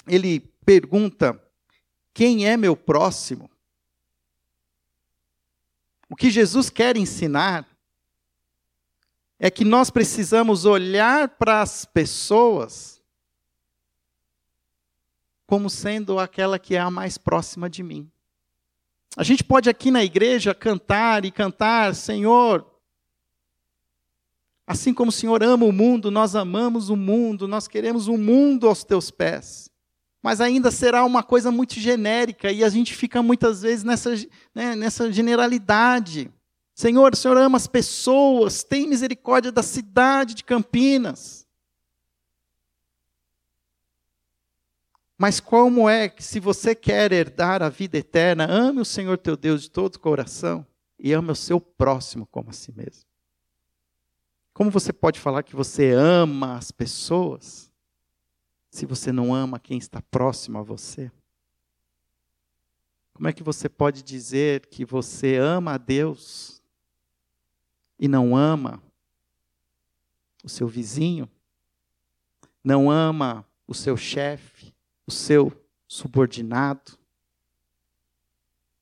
ele 0.04 0.40
pergunta: 0.64 1.40
quem 2.12 2.48
é 2.48 2.56
meu 2.56 2.76
próximo? 2.76 3.48
O 6.10 6.16
que 6.16 6.28
Jesus 6.28 6.68
quer 6.68 6.96
ensinar 6.96 7.67
é 9.38 9.50
que 9.50 9.64
nós 9.64 9.90
precisamos 9.90 10.64
olhar 10.64 11.28
para 11.28 11.62
as 11.62 11.84
pessoas 11.84 13.00
como 15.46 15.70
sendo 15.70 16.18
aquela 16.18 16.58
que 16.58 16.74
é 16.74 16.80
a 16.80 16.90
mais 16.90 17.16
próxima 17.16 17.70
de 17.70 17.82
mim. 17.82 18.10
A 19.16 19.22
gente 19.22 19.42
pode 19.42 19.70
aqui 19.70 19.90
na 19.90 20.04
igreja 20.04 20.54
cantar 20.54 21.24
e 21.24 21.30
cantar, 21.30 21.94
Senhor, 21.94 22.66
assim 24.66 24.92
como 24.92 25.08
o 25.08 25.12
Senhor 25.12 25.42
ama 25.42 25.64
o 25.64 25.72
mundo, 25.72 26.10
nós 26.10 26.36
amamos 26.36 26.90
o 26.90 26.96
mundo, 26.96 27.48
nós 27.48 27.66
queremos 27.66 28.08
o 28.08 28.18
mundo 28.18 28.68
aos 28.68 28.84
teus 28.84 29.10
pés. 29.10 29.70
Mas 30.22 30.40
ainda 30.40 30.70
será 30.70 31.04
uma 31.04 31.22
coisa 31.22 31.50
muito 31.50 31.80
genérica 31.80 32.52
e 32.52 32.62
a 32.62 32.68
gente 32.68 32.94
fica 32.94 33.22
muitas 33.22 33.62
vezes 33.62 33.84
nessa, 33.84 34.14
né, 34.54 34.76
nessa 34.76 35.10
generalidade. 35.10 36.30
Senhor, 36.78 37.12
o 37.12 37.16
Senhor 37.16 37.36
ama 37.36 37.56
as 37.56 37.66
pessoas, 37.66 38.62
tem 38.62 38.86
misericórdia 38.86 39.50
da 39.50 39.64
cidade 39.64 40.32
de 40.32 40.44
Campinas. 40.44 41.44
Mas 45.18 45.40
como 45.40 45.88
é 45.88 46.08
que, 46.08 46.22
se 46.22 46.38
você 46.38 46.76
quer 46.76 47.10
herdar 47.10 47.64
a 47.64 47.68
vida 47.68 47.98
eterna, 47.98 48.46
ame 48.48 48.80
o 48.80 48.84
Senhor 48.84 49.18
teu 49.18 49.36
Deus 49.36 49.62
de 49.62 49.72
todo 49.72 49.96
o 49.96 49.98
coração 49.98 50.64
e 50.96 51.12
ame 51.12 51.32
o 51.32 51.34
seu 51.34 51.60
próximo 51.60 52.24
como 52.26 52.50
a 52.50 52.52
si 52.52 52.70
mesmo? 52.70 53.10
Como 54.54 54.70
você 54.70 54.92
pode 54.92 55.18
falar 55.18 55.42
que 55.42 55.56
você 55.56 55.90
ama 55.90 56.56
as 56.56 56.70
pessoas 56.70 57.72
se 58.70 58.86
você 58.86 59.10
não 59.10 59.34
ama 59.34 59.58
quem 59.58 59.78
está 59.78 60.00
próximo 60.00 60.58
a 60.58 60.62
você? 60.62 61.10
Como 63.14 63.26
é 63.26 63.32
que 63.32 63.42
você 63.42 63.68
pode 63.68 64.00
dizer 64.04 64.66
que 64.66 64.84
você 64.84 65.38
ama 65.38 65.72
a 65.72 65.76
Deus 65.76 66.57
e 67.98 68.08
não 68.08 68.36
ama 68.36 68.82
o 70.44 70.48
seu 70.48 70.68
vizinho? 70.68 71.28
Não 72.62 72.90
ama 72.90 73.44
o 73.66 73.74
seu 73.74 73.96
chefe? 73.96 74.72
o 75.08 75.10
seu 75.10 75.50
subordinado? 75.88 76.98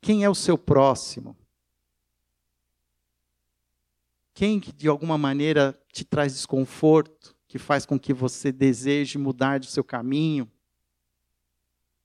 Quem 0.00 0.24
é 0.24 0.28
o 0.28 0.34
seu 0.34 0.58
próximo? 0.58 1.36
Quem 4.34 4.58
que 4.58 4.72
de 4.72 4.88
alguma 4.88 5.16
maneira 5.16 5.80
te 5.92 6.04
traz 6.04 6.32
desconforto, 6.34 7.34
que 7.46 7.58
faz 7.58 7.86
com 7.86 7.98
que 7.98 8.12
você 8.12 8.50
deseje 8.50 9.18
mudar 9.18 9.58
de 9.58 9.70
seu 9.70 9.84
caminho? 9.84 10.50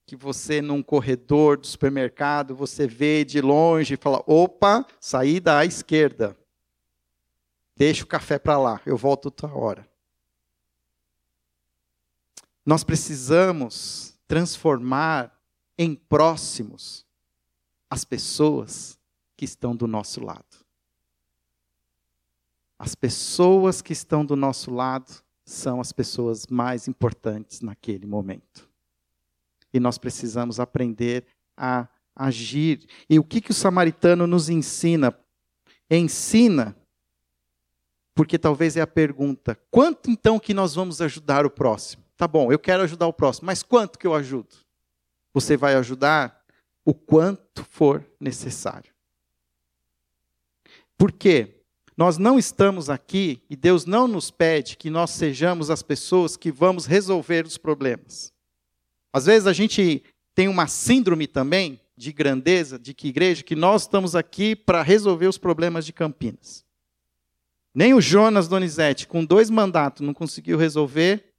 Que 0.05 0.15
você 0.15 0.61
num 0.61 0.83
corredor 0.83 1.57
do 1.57 1.65
supermercado, 1.65 2.55
você 2.55 2.85
vê 2.85 3.25
de 3.25 3.41
longe 3.41 3.95
e 3.95 3.97
fala: 3.97 4.23
"Opa, 4.27 4.85
saída 4.99 5.57
à 5.57 5.65
esquerda. 5.65 6.37
Deixa 7.81 8.03
o 8.03 8.07
café 8.07 8.37
para 8.37 8.59
lá, 8.59 8.79
eu 8.85 8.95
volto 8.95 9.25
outra 9.25 9.51
hora." 9.51 9.89
Nós 12.63 12.83
precisamos 12.83 14.15
transformar 14.27 15.35
em 15.75 15.95
próximos 15.95 17.07
as 17.89 18.05
pessoas 18.05 18.99
que 19.35 19.45
estão 19.45 19.75
do 19.75 19.87
nosso 19.87 20.23
lado. 20.23 20.63
As 22.77 22.93
pessoas 22.93 23.81
que 23.81 23.93
estão 23.93 24.23
do 24.23 24.35
nosso 24.35 24.69
lado 24.69 25.11
são 25.43 25.81
as 25.81 25.91
pessoas 25.91 26.45
mais 26.45 26.87
importantes 26.87 27.61
naquele 27.61 28.05
momento. 28.05 28.69
E 29.73 29.79
nós 29.79 29.97
precisamos 29.97 30.59
aprender 30.59 31.25
a 31.57 31.87
agir. 32.15 32.87
E 33.09 33.17
o 33.17 33.23
que, 33.23 33.41
que 33.41 33.49
o 33.49 33.55
samaritano 33.55 34.27
nos 34.27 34.49
ensina? 34.49 35.17
Ensina, 35.89 36.77
porque 38.21 38.37
talvez 38.37 38.77
é 38.77 38.81
a 38.81 38.85
pergunta: 38.85 39.57
quanto 39.71 40.11
então 40.11 40.39
que 40.39 40.53
nós 40.53 40.75
vamos 40.75 41.01
ajudar 41.01 41.43
o 41.43 41.49
próximo? 41.49 42.03
Tá 42.15 42.27
bom, 42.27 42.51
eu 42.51 42.59
quero 42.59 42.83
ajudar 42.83 43.07
o 43.07 43.13
próximo, 43.13 43.47
mas 43.47 43.63
quanto 43.63 43.97
que 43.97 44.05
eu 44.05 44.13
ajudo? 44.13 44.57
Você 45.33 45.57
vai 45.57 45.73
ajudar 45.73 46.45
o 46.85 46.93
quanto 46.93 47.65
for 47.65 48.05
necessário. 48.19 48.93
Por 50.95 51.11
quê? 51.11 51.63
Nós 51.97 52.19
não 52.19 52.37
estamos 52.37 52.91
aqui 52.91 53.41
e 53.49 53.55
Deus 53.55 53.87
não 53.87 54.07
nos 54.07 54.29
pede 54.29 54.77
que 54.77 54.91
nós 54.91 55.09
sejamos 55.09 55.71
as 55.71 55.81
pessoas 55.81 56.37
que 56.37 56.51
vamos 56.51 56.85
resolver 56.85 57.47
os 57.47 57.57
problemas. 57.57 58.31
Às 59.11 59.25
vezes 59.25 59.47
a 59.47 59.53
gente 59.53 60.03
tem 60.35 60.47
uma 60.47 60.67
síndrome 60.67 61.25
também 61.25 61.81
de 61.97 62.13
grandeza, 62.13 62.77
de 62.77 62.93
que 62.93 63.07
igreja, 63.07 63.41
que 63.41 63.55
nós 63.55 63.81
estamos 63.81 64.15
aqui 64.15 64.55
para 64.55 64.83
resolver 64.83 65.25
os 65.25 65.39
problemas 65.39 65.87
de 65.87 65.91
Campinas. 65.91 66.63
Nem 67.73 67.93
o 67.93 68.01
Jonas 68.01 68.47
Donizete, 68.47 69.07
com 69.07 69.23
dois 69.23 69.49
mandatos, 69.49 70.05
não 70.05 70.13
conseguiu 70.13 70.57
resolver, 70.57 71.33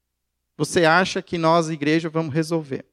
você 0.57 0.85
acha 0.85 1.20
que 1.20 1.37
nós, 1.37 1.68
igreja, 1.68 2.09
vamos 2.09 2.35
resolver. 2.35 2.87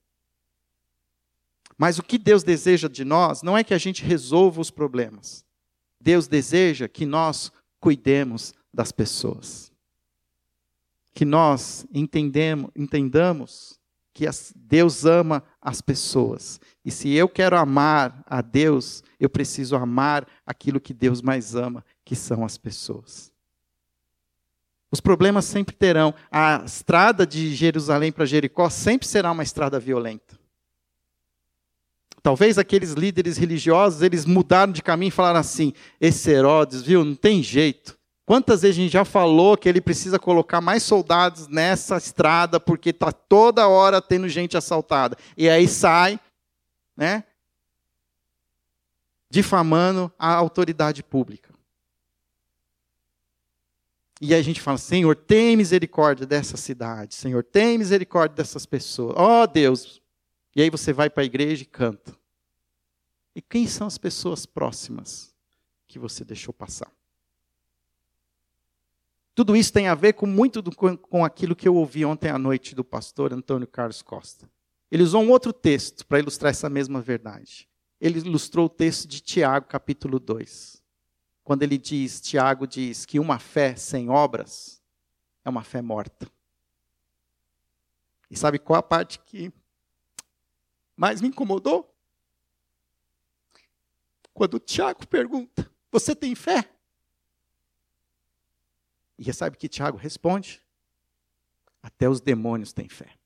Mas 1.77 1.97
o 1.97 2.03
que 2.03 2.17
Deus 2.17 2.43
deseja 2.43 2.89
de 2.89 3.05
nós 3.05 3.41
não 3.41 3.57
é 3.57 3.63
que 3.63 3.73
a 3.73 3.77
gente 3.77 4.03
resolva 4.03 4.59
os 4.59 4.69
problemas. 4.69 5.45
Deus 5.99 6.27
deseja 6.27 6.89
que 6.89 7.05
nós 7.05 7.51
cuidemos 7.79 8.53
das 8.73 8.91
pessoas. 8.91 9.71
Que 11.13 11.23
nós 11.23 11.85
entendemos, 11.93 12.69
entendamos 12.75 13.79
que 14.13 14.25
Deus 14.55 15.05
ama 15.05 15.41
as 15.61 15.81
pessoas. 15.81 16.59
E 16.83 16.91
se 16.91 17.09
eu 17.13 17.29
quero 17.29 17.57
amar 17.57 18.23
a 18.25 18.41
Deus, 18.41 19.01
eu 19.17 19.29
preciso 19.29 19.77
amar 19.77 20.27
aquilo 20.45 20.81
que 20.81 20.93
Deus 20.93 21.21
mais 21.21 21.55
ama, 21.55 21.85
que 22.09 22.15
são 22.15 22.43
as 22.43 22.57
pessoas. 22.57 23.31
Os 24.91 24.99
problemas 24.99 25.45
sempre 25.45 25.75
terão. 25.75 26.11
A 26.31 26.63
estrada 26.65 27.23
de 27.23 27.53
Jerusalém 27.53 28.11
para 28.11 28.25
Jericó 28.25 28.67
sempre 28.67 29.07
será 29.07 29.31
uma 29.31 29.43
estrada 29.43 29.79
violenta. 29.79 30.35
Talvez 32.23 32.57
aqueles 32.57 32.93
líderes 32.93 33.37
religiosos, 33.37 34.01
eles 34.01 34.25
mudaram 34.25 34.73
de 34.73 34.81
caminho 34.81 35.09
e 35.09 35.11
falaram 35.11 35.39
assim: 35.39 35.71
esse 36.01 36.31
Herodes, 36.31 36.81
viu, 36.81 37.05
não 37.05 37.13
tem 37.13 37.43
jeito. 37.43 37.95
Quantas 38.25 38.63
vezes 38.63 38.79
a 38.79 38.81
gente 38.81 38.91
já 38.93 39.05
falou 39.05 39.55
que 39.55 39.69
ele 39.69 39.79
precisa 39.79 40.17
colocar 40.17 40.61
mais 40.61 40.81
soldados 40.81 41.47
nessa 41.47 41.97
estrada 41.97 42.59
porque 42.59 42.89
está 42.89 43.11
toda 43.11 43.67
hora 43.67 44.01
tendo 44.01 44.27
gente 44.27 44.57
assaltada. 44.57 45.15
E 45.37 45.47
aí 45.47 45.67
sai, 45.67 46.19
né? 46.97 47.23
Difamando 49.29 50.11
a 50.17 50.33
autoridade 50.33 51.03
pública. 51.03 51.48
E 54.19 54.33
a 54.33 54.41
gente 54.41 54.59
fala: 54.59 54.77
Senhor, 54.77 55.15
tem 55.15 55.55
misericórdia 55.55 56.25
dessa 56.25 56.57
cidade. 56.57 57.15
Senhor, 57.15 57.43
tem 57.43 57.77
misericórdia 57.77 58.35
dessas 58.35 58.65
pessoas. 58.65 59.15
Ó 59.17 59.43
oh, 59.43 59.47
Deus. 59.47 60.01
E 60.55 60.61
aí 60.61 60.69
você 60.69 60.91
vai 60.91 61.09
para 61.09 61.23
a 61.23 61.25
igreja 61.25 61.63
e 61.63 61.65
canta. 61.65 62.13
E 63.35 63.41
quem 63.41 63.67
são 63.67 63.87
as 63.87 63.97
pessoas 63.97 64.45
próximas 64.45 65.33
que 65.87 65.97
você 65.97 66.25
deixou 66.25 66.53
passar? 66.53 66.91
Tudo 69.33 69.55
isso 69.55 69.71
tem 69.71 69.87
a 69.87 69.95
ver 69.95 70.13
com 70.13 70.25
muito 70.25 70.61
do, 70.61 70.71
com 70.71 71.23
aquilo 71.23 71.55
que 71.55 71.67
eu 71.67 71.75
ouvi 71.75 72.03
ontem 72.03 72.29
à 72.29 72.37
noite 72.37 72.75
do 72.75 72.83
pastor 72.83 73.31
Antônio 73.31 73.67
Carlos 73.67 74.01
Costa. 74.01 74.49
Ele 74.91 75.03
usou 75.03 75.21
um 75.21 75.29
outro 75.29 75.53
texto 75.53 76.05
para 76.05 76.19
ilustrar 76.19 76.49
essa 76.49 76.69
mesma 76.69 76.99
verdade. 76.99 77.69
Ele 78.01 78.19
ilustrou 78.19 78.65
o 78.65 78.69
texto 78.69 79.07
de 79.07 79.21
Tiago, 79.21 79.67
capítulo 79.67 80.19
2 80.19 80.78
quando 81.49 81.63
ele 81.63 81.79
diz, 81.79 82.21
Tiago 82.21 82.67
diz 82.67 83.07
que 83.07 83.19
uma 83.19 83.39
fé 83.39 83.75
sem 83.75 84.07
obras 84.07 84.79
é 85.43 85.49
uma 85.49 85.63
fé 85.63 85.81
morta. 85.81 86.31
E 88.29 88.37
sabe 88.37 88.59
qual 88.59 88.77
a 88.77 88.83
parte 88.83 89.17
que 89.17 89.51
mais 90.95 91.21
me 91.21 91.29
incomodou? 91.29 91.91
Quando 94.31 94.59
Tiago 94.59 95.07
pergunta: 95.07 95.67
Você 95.91 96.15
tem 96.15 96.35
fé? 96.35 96.71
E 99.17 99.33
sabe 99.33 99.57
que 99.57 99.67
Tiago 99.67 99.97
responde? 99.97 100.63
Até 101.81 102.07
os 102.07 102.21
demônios 102.21 102.73
têm 102.73 102.87
fé. 102.87 103.17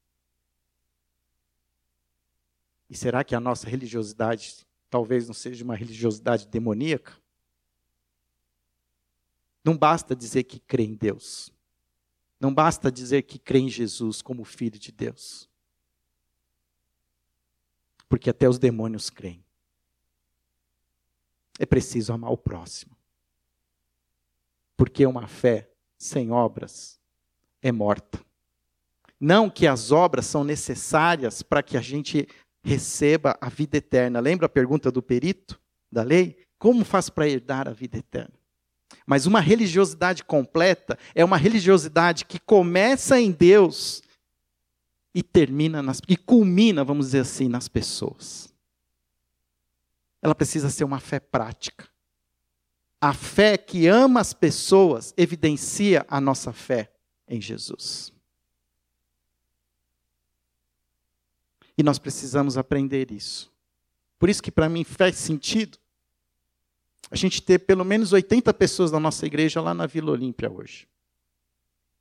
E 2.89 2.95
será 2.95 3.21
que 3.21 3.36
a 3.36 3.39
nossa 3.41 3.67
religiosidade 3.67 4.65
talvez 4.89 5.28
não 5.28 5.34
seja 5.34 5.61
uma 5.61 5.76
religiosidade 5.76 6.47
demoníaca? 6.47 7.21
Não 9.64 9.78
basta 9.78 10.16
dizer 10.16 10.43
que 10.43 10.59
crê 10.59 10.84
em 10.84 10.93
Deus. 10.93 11.51
Não 12.39 12.53
basta 12.53 12.91
dizer 12.91 13.22
que 13.24 13.39
crê 13.39 13.59
em 13.59 13.70
Jesus 13.70 14.22
como 14.22 14.43
Filho 14.43 14.78
de 14.78 14.91
Deus. 14.91 15.49
Porque 18.09 18.30
até 18.30 18.49
os 18.49 18.59
demônios 18.59 19.09
creem. 19.09 19.43
É 21.57 21.66
preciso 21.66 22.11
amar 22.11 22.32
o 22.32 22.38
próximo. 22.38 22.97
Porque 24.76 25.05
uma 25.05 25.28
fé 25.28 25.70
sem 25.97 26.32
obras 26.32 26.99
é 27.61 27.72
morta. 27.72 28.24
Não 29.18 29.49
que 29.49 29.66
as 29.66 29.91
obras 29.91 30.26
são 30.26 30.43
necessárias 30.43 31.41
para 31.41 31.64
que 31.64 31.78
a 31.78 31.82
gente 31.82 32.28
receba 32.61 33.38
a 33.39 33.47
vida 33.47 33.78
eterna. 33.78 34.20
Lembra 34.20 34.47
a 34.47 34.49
pergunta 34.49 34.91
do 34.91 35.01
perito 35.01 35.61
da 35.89 36.03
lei? 36.03 36.45
Como 36.57 36.84
faz 36.84 37.09
para 37.09 37.30
herdar 37.30 37.70
a 37.70 37.72
vida 37.72 37.97
eterna? 37.97 38.42
Mas 39.05 39.25
uma 39.25 39.39
religiosidade 39.39 40.23
completa 40.23 40.97
é 41.13 41.23
uma 41.23 41.37
religiosidade 41.37 42.25
que 42.25 42.39
começa 42.39 43.19
em 43.19 43.31
Deus 43.31 44.01
e 45.13 45.21
termina 45.21 45.81
nas, 45.81 46.01
e 46.07 46.17
culmina, 46.17 46.83
vamos 46.83 47.07
dizer 47.07 47.19
assim, 47.19 47.47
nas 47.47 47.67
pessoas. 47.67 48.53
Ela 50.21 50.33
precisa 50.33 50.69
ser 50.69 50.83
uma 50.83 50.99
fé 50.99 51.19
prática. 51.19 51.87
A 52.99 53.13
fé 53.13 53.57
que 53.57 53.87
ama 53.87 54.21
as 54.21 54.33
pessoas 54.33 55.13
evidencia 55.17 56.05
a 56.07 56.21
nossa 56.21 56.53
fé 56.53 56.91
em 57.27 57.41
Jesus. 57.41 58.13
E 61.77 61.83
nós 61.83 61.99
precisamos 61.99 62.57
aprender 62.57 63.11
isso. 63.11 63.51
Por 64.17 64.29
isso 64.29 64.41
que 64.41 64.51
para 64.51 64.69
mim 64.69 64.83
faz 64.83 65.17
sentido 65.17 65.77
a 67.10 67.16
gente 67.16 67.41
ter 67.41 67.60
pelo 67.60 67.84
menos 67.84 68.14
80 68.14 68.54
pessoas 68.54 68.91
da 68.91 68.99
nossa 68.99 69.26
igreja 69.26 69.62
lá 69.62 69.74
na 69.74 69.86
Vila 69.86 70.12
Olímpia 70.12 70.51
hoje. 70.51 70.88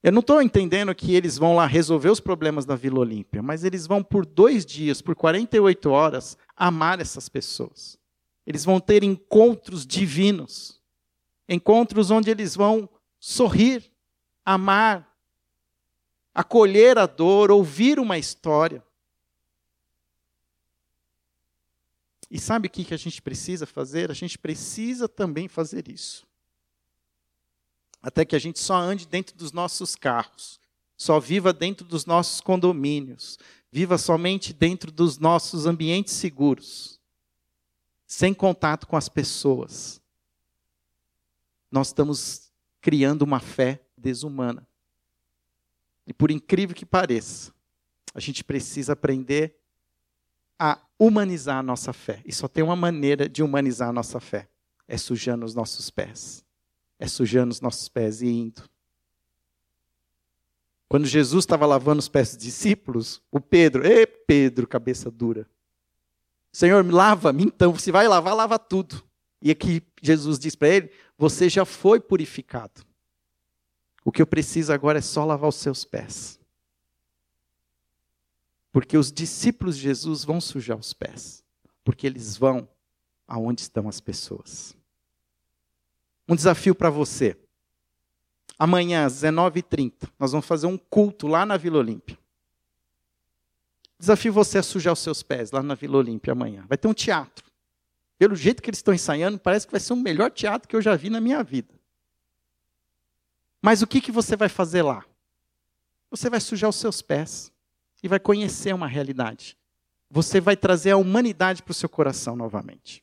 Eu 0.02 0.10
não 0.10 0.20
estou 0.20 0.42
entendendo 0.42 0.92
que 0.94 1.14
eles 1.14 1.38
vão 1.38 1.54
lá 1.54 1.64
resolver 1.64 2.10
os 2.10 2.18
problemas 2.18 2.64
da 2.64 2.74
Vila 2.74 3.00
Olímpia, 3.00 3.40
mas 3.40 3.62
eles 3.62 3.86
vão 3.86 4.02
por 4.02 4.26
dois 4.26 4.66
dias, 4.66 5.00
por 5.00 5.14
48 5.14 5.90
horas, 5.90 6.36
amar 6.56 7.00
essas 7.00 7.28
pessoas. 7.28 7.96
Eles 8.44 8.64
vão 8.64 8.80
ter 8.80 9.04
encontros 9.04 9.86
divinos. 9.86 10.80
Encontros 11.48 12.10
onde 12.10 12.30
eles 12.30 12.56
vão 12.56 12.88
sorrir, 13.20 13.92
amar, 14.44 15.08
acolher 16.34 16.98
a 16.98 17.06
dor, 17.06 17.52
ouvir 17.52 18.00
uma 18.00 18.18
história. 18.18 18.82
E 22.32 22.40
sabe 22.40 22.66
o 22.66 22.70
que 22.70 22.94
a 22.94 22.96
gente 22.96 23.20
precisa 23.20 23.66
fazer? 23.66 24.10
A 24.10 24.14
gente 24.14 24.38
precisa 24.38 25.06
também 25.06 25.48
fazer 25.48 25.86
isso. 25.86 26.26
Até 28.02 28.24
que 28.24 28.34
a 28.34 28.38
gente 28.38 28.58
só 28.58 28.76
ande 28.76 29.06
dentro 29.06 29.36
dos 29.36 29.52
nossos 29.52 29.94
carros, 29.94 30.58
só 30.96 31.20
viva 31.20 31.52
dentro 31.52 31.86
dos 31.86 32.06
nossos 32.06 32.40
condomínios, 32.40 33.38
viva 33.70 33.98
somente 33.98 34.54
dentro 34.54 34.90
dos 34.90 35.18
nossos 35.18 35.66
ambientes 35.66 36.14
seguros, 36.14 36.98
sem 38.06 38.32
contato 38.32 38.86
com 38.86 38.96
as 38.96 39.10
pessoas. 39.10 40.00
Nós 41.70 41.88
estamos 41.88 42.50
criando 42.80 43.22
uma 43.22 43.40
fé 43.40 43.84
desumana. 43.94 44.66
E 46.06 46.14
por 46.14 46.30
incrível 46.30 46.74
que 46.74 46.86
pareça, 46.86 47.52
a 48.14 48.20
gente 48.20 48.42
precisa 48.42 48.94
aprender 48.94 49.61
a 50.62 50.78
humanizar 50.96 51.58
a 51.58 51.62
nossa 51.62 51.92
fé. 51.92 52.22
E 52.24 52.32
só 52.32 52.46
tem 52.46 52.62
uma 52.62 52.76
maneira 52.76 53.28
de 53.28 53.42
humanizar 53.42 53.88
a 53.88 53.92
nossa 53.92 54.20
fé: 54.20 54.48
é 54.86 54.96
sujando 54.96 55.44
os 55.44 55.56
nossos 55.56 55.90
pés. 55.90 56.44
É 57.00 57.08
sujando 57.08 57.50
os 57.50 57.60
nossos 57.60 57.88
pés 57.88 58.22
e 58.22 58.28
indo. 58.28 58.62
Quando 60.88 61.04
Jesus 61.04 61.42
estava 61.42 61.66
lavando 61.66 61.98
os 61.98 62.08
pés 62.08 62.36
dos 62.36 62.44
discípulos, 62.44 63.20
o 63.28 63.40
Pedro, 63.40 63.84
ê 63.84 64.06
Pedro, 64.06 64.68
cabeça 64.68 65.10
dura. 65.10 65.48
Senhor, 66.52 66.86
lava-me 66.86 67.42
então. 67.42 67.76
Se 67.76 67.90
vai 67.90 68.06
lavar, 68.06 68.36
lava 68.36 68.56
tudo. 68.56 69.02
E 69.40 69.50
aqui 69.50 69.82
Jesus 70.00 70.38
diz 70.38 70.54
para 70.54 70.68
ele: 70.68 70.92
Você 71.18 71.48
já 71.48 71.64
foi 71.64 71.98
purificado. 71.98 72.82
O 74.04 74.12
que 74.12 74.22
eu 74.22 74.26
preciso 74.26 74.72
agora 74.72 74.98
é 74.98 75.02
só 75.02 75.24
lavar 75.24 75.48
os 75.48 75.56
seus 75.56 75.84
pés. 75.84 76.38
Porque 78.72 78.96
os 78.96 79.12
discípulos 79.12 79.76
de 79.76 79.82
Jesus 79.82 80.24
vão 80.24 80.40
sujar 80.40 80.78
os 80.78 80.94
pés. 80.94 81.44
Porque 81.84 82.06
eles 82.06 82.36
vão 82.36 82.66
aonde 83.28 83.60
estão 83.60 83.88
as 83.88 84.00
pessoas. 84.00 84.74
Um 86.26 86.34
desafio 86.34 86.74
para 86.74 86.88
você. 86.88 87.36
Amanhã, 88.58 89.04
às 89.04 89.22
19h30, 89.22 90.08
nós 90.18 90.32
vamos 90.32 90.46
fazer 90.46 90.66
um 90.66 90.78
culto 90.78 91.26
lá 91.26 91.44
na 91.44 91.56
Vila 91.56 91.78
Olímpia. 91.78 92.18
Desafio 93.98 94.32
você 94.32 94.58
a 94.58 94.62
sujar 94.62 94.92
os 94.92 95.00
seus 95.00 95.22
pés 95.22 95.50
lá 95.50 95.62
na 95.62 95.74
Vila 95.74 95.98
Olímpia 95.98 96.32
amanhã. 96.32 96.64
Vai 96.68 96.78
ter 96.78 96.88
um 96.88 96.94
teatro. 96.94 97.44
Pelo 98.18 98.34
jeito 98.34 98.62
que 98.62 98.70
eles 98.70 98.78
estão 98.78 98.94
ensaiando, 98.94 99.38
parece 99.38 99.66
que 99.66 99.72
vai 99.72 99.80
ser 99.80 99.92
o 99.92 99.96
melhor 99.96 100.30
teatro 100.30 100.68
que 100.68 100.74
eu 100.74 100.80
já 100.82 100.96
vi 100.96 101.10
na 101.10 101.20
minha 101.20 101.42
vida. 101.42 101.74
Mas 103.60 103.82
o 103.82 103.86
que, 103.86 104.00
que 104.00 104.10
você 104.10 104.34
vai 104.36 104.48
fazer 104.48 104.82
lá? 104.82 105.04
Você 106.10 106.30
vai 106.30 106.40
sujar 106.40 106.70
os 106.70 106.76
seus 106.76 107.02
pés 107.02 107.51
e 108.02 108.08
vai 108.08 108.18
conhecer 108.18 108.74
uma 108.74 108.86
realidade. 108.86 109.56
Você 110.10 110.40
vai 110.40 110.56
trazer 110.56 110.90
a 110.90 110.96
humanidade 110.96 111.62
para 111.62 111.70
o 111.70 111.74
seu 111.74 111.88
coração 111.88 112.34
novamente. 112.36 113.02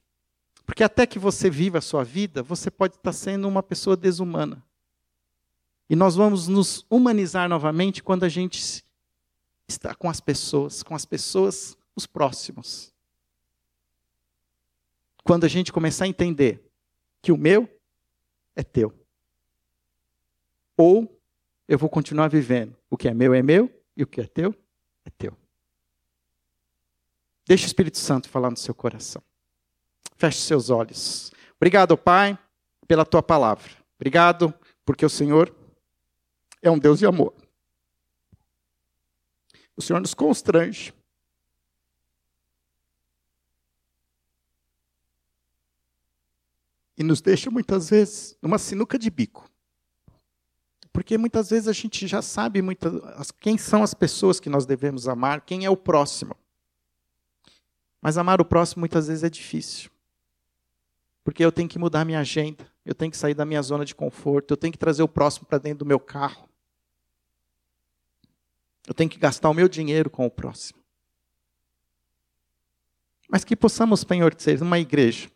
Porque 0.66 0.84
até 0.84 1.08
que 1.08 1.18
você 1.18 1.50
viva 1.50 1.80
a 1.80 1.82
sua 1.82 2.04
vida, 2.04 2.44
você 2.44 2.70
pode 2.70 2.96
estar 2.96 3.14
sendo 3.14 3.48
uma 3.48 3.64
pessoa 3.64 3.98
desumana. 3.98 4.64
E 5.90 5.96
nós 5.96 6.16
vamos 6.16 6.48
nos 6.48 6.86
humanizar 6.90 7.50
novamente 7.50 8.04
quando 8.04 8.24
a 8.24 8.30
gente 8.30 8.86
está 9.68 9.96
com 9.96 10.08
as 10.08 10.20
pessoas, 10.20 10.84
com 10.84 10.94
as 10.94 11.06
pessoas, 11.06 11.76
os 11.96 12.06
próximos. 12.06 12.94
Quando 15.24 15.46
a 15.46 15.48
gente 15.48 15.74
começar 15.74 16.06
a 16.06 16.08
entender 16.08 16.64
que 17.22 17.32
o 17.32 17.38
meu 17.38 17.68
é 18.56 18.64
teu. 18.64 18.94
Ou 20.78 21.20
eu 21.68 21.78
vou 21.78 21.90
continuar 21.90 22.28
vivendo. 22.28 22.76
O 22.90 22.98
que 22.98 23.08
é 23.08 23.14
meu 23.14 23.34
é 23.34 23.42
meu 23.42 23.72
e 23.98 24.04
o 24.04 24.08
que 24.08 24.22
é 24.22 24.28
teu 24.28 24.54
é 25.10 25.14
teu. 25.18 25.38
Deixa 27.46 27.64
o 27.64 27.68
Espírito 27.68 27.98
Santo 27.98 28.30
falar 28.30 28.52
no 28.52 28.58
seu 28.58 28.74
coração. 28.76 29.24
Feche 30.16 30.40
seus 30.40 30.70
olhos. 30.70 31.32
Obrigado, 31.58 31.98
Pai, 31.98 32.38
pela 32.88 33.04
tua 33.04 33.24
palavra. 33.24 33.72
Obrigado 33.96 34.54
porque 34.86 35.06
o 35.06 35.10
Senhor 35.10 35.54
é 36.62 36.70
um 36.70 36.78
Deus 36.78 37.00
de 37.00 37.06
amor. 37.06 37.34
O 39.76 39.82
Senhor 39.82 40.00
nos 40.00 40.14
constrange. 40.14 40.94
E 46.96 47.04
nos 47.04 47.22
deixa 47.22 47.50
muitas 47.50 47.90
vezes 47.90 48.38
numa 48.42 48.60
sinuca 48.60 49.00
de 49.00 49.10
bico. 49.10 49.49
Porque 50.92 51.18
muitas 51.18 51.50
vezes 51.50 51.68
a 51.68 51.74
gente 51.74 52.08
já 52.08 52.22
sabe 52.22 52.62
quem 53.40 53.58
são 53.58 53.84
as 53.84 53.94
pessoas 53.94 54.40
que 54.40 54.50
nós 54.50 54.66
devemos 54.66 55.08
amar, 55.08 55.42
quem 55.42 55.66
é 55.66 55.70
o 55.70 55.78
próximo. 55.78 56.36
Mas 58.02 58.18
amar 58.18 58.42
o 58.42 58.46
próximo 58.46 58.82
muitas 58.82 59.08
vezes 59.08 59.24
é 59.24 59.30
difícil. 59.30 59.92
Porque 61.24 61.44
eu 61.44 61.52
tenho 61.52 61.70
que 61.70 61.78
mudar 61.78 62.06
minha 62.06 62.20
agenda, 62.20 62.66
eu 62.84 62.96
tenho 62.96 63.12
que 63.12 63.18
sair 63.18 63.34
da 63.34 63.46
minha 63.46 63.62
zona 63.62 63.86
de 63.86 63.94
conforto, 63.94 64.52
eu 64.52 64.58
tenho 64.58 64.72
que 64.72 64.80
trazer 64.80 65.04
o 65.04 65.08
próximo 65.08 65.46
para 65.46 65.58
dentro 65.58 65.80
do 65.80 65.86
meu 65.86 66.00
carro. 66.00 66.50
Eu 68.88 68.94
tenho 68.94 69.10
que 69.10 69.20
gastar 69.20 69.50
o 69.50 69.54
meu 69.54 69.70
dinheiro 69.70 70.10
com 70.10 70.26
o 70.26 70.32
próximo. 70.32 70.80
Mas 73.30 73.44
que 73.44 73.56
possamos, 73.56 74.00
Senhor, 74.00 74.34
ser 74.40 74.60
uma 74.64 74.80
igreja. 74.80 75.30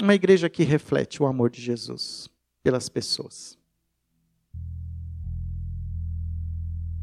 Uma 0.00 0.14
igreja 0.14 0.50
que 0.50 0.62
reflete 0.64 1.22
o 1.22 1.26
amor 1.26 1.48
de 1.48 1.62
Jesus 1.62 2.31
pelas 2.62 2.88
pessoas. 2.88 3.58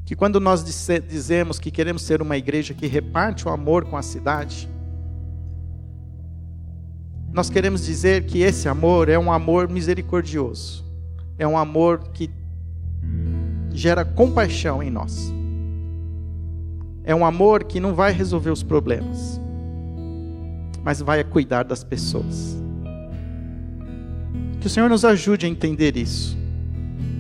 Que 0.06 0.16
quando 0.16 0.40
nós 0.40 0.64
dizemos 0.64 1.60
que 1.60 1.70
queremos 1.70 2.02
ser 2.02 2.22
uma 2.22 2.36
igreja 2.36 2.74
que 2.74 2.88
reparte 2.88 3.48
o 3.48 3.52
amor 3.52 3.86
com 3.86 3.96
a 3.96 4.02
cidade, 4.02 4.68
nós 7.32 7.50
queremos 7.50 7.86
dizer 7.86 8.26
que 8.26 8.40
esse 8.40 8.68
amor 8.68 9.08
é 9.08 9.20
um 9.20 9.32
amor 9.32 9.70
misericordioso, 9.70 10.84
é 11.38 11.48
um 11.48 11.58
amor 11.58 12.10
que 12.12 12.30
gera 13.72 14.04
compaixão 14.04 14.82
em 14.82 14.90
nós. 14.90 15.32
É 17.04 17.14
um 17.14 17.26
amor 17.26 17.64
que 17.64 17.80
não 17.80 17.94
vai 17.94 18.12
resolver 18.12 18.50
os 18.50 18.64
problemas, 18.64 19.40
mas 20.84 21.02
vai 21.02 21.24
cuidar 21.24 21.64
das 21.64 21.84
pessoas. 21.84 22.58
Que 24.60 24.68
o 24.68 24.70
Senhor 24.70 24.90
nos 24.90 25.06
ajude 25.06 25.46
a 25.46 25.50
entender 25.50 25.96
isso. 25.96 26.38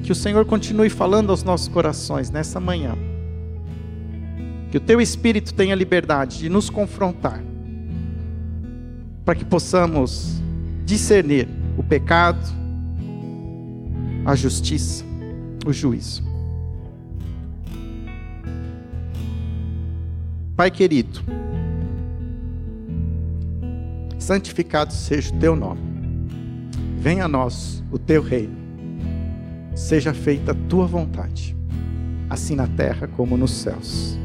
Que 0.04 0.12
o 0.12 0.16
Senhor 0.16 0.46
continue 0.46 0.90
falando 0.90 1.30
aos 1.30 1.44
nossos 1.44 1.68
corações 1.68 2.30
nessa 2.30 2.60
manhã. 2.60 2.98
Que 4.72 4.78
o 4.78 4.82
teu 4.82 5.00
espírito 5.00 5.54
tenha 5.54 5.74
liberdade 5.74 6.40
de 6.40 6.50
nos 6.50 6.70
confrontar. 6.70 7.42
Para 9.24 9.36
que 9.36 9.46
possamos 9.46 10.42
discernir 10.86 11.48
o 11.78 11.84
pecado, 11.84 12.46
a 14.26 14.36
justiça, 14.36 15.06
o 15.66 15.72
juízo. 15.72 16.28
Pai 20.58 20.70
querido, 20.70 21.22
santificado 24.18 24.92
seja 24.92 25.34
o 25.34 25.40
teu 25.40 25.56
nome 25.56 25.89
Venha 27.00 27.24
a 27.24 27.28
nós 27.30 27.82
o 27.94 27.98
teu 27.98 28.22
reino. 28.22 28.58
Seja 29.74 30.14
feita 30.14 30.52
a 30.52 30.56
tua 30.68 30.86
vontade, 30.86 31.56
assim 32.30 32.56
na 32.56 32.68
terra 32.68 33.08
como 33.08 33.38
nos 33.38 33.52
céus. 33.52 34.18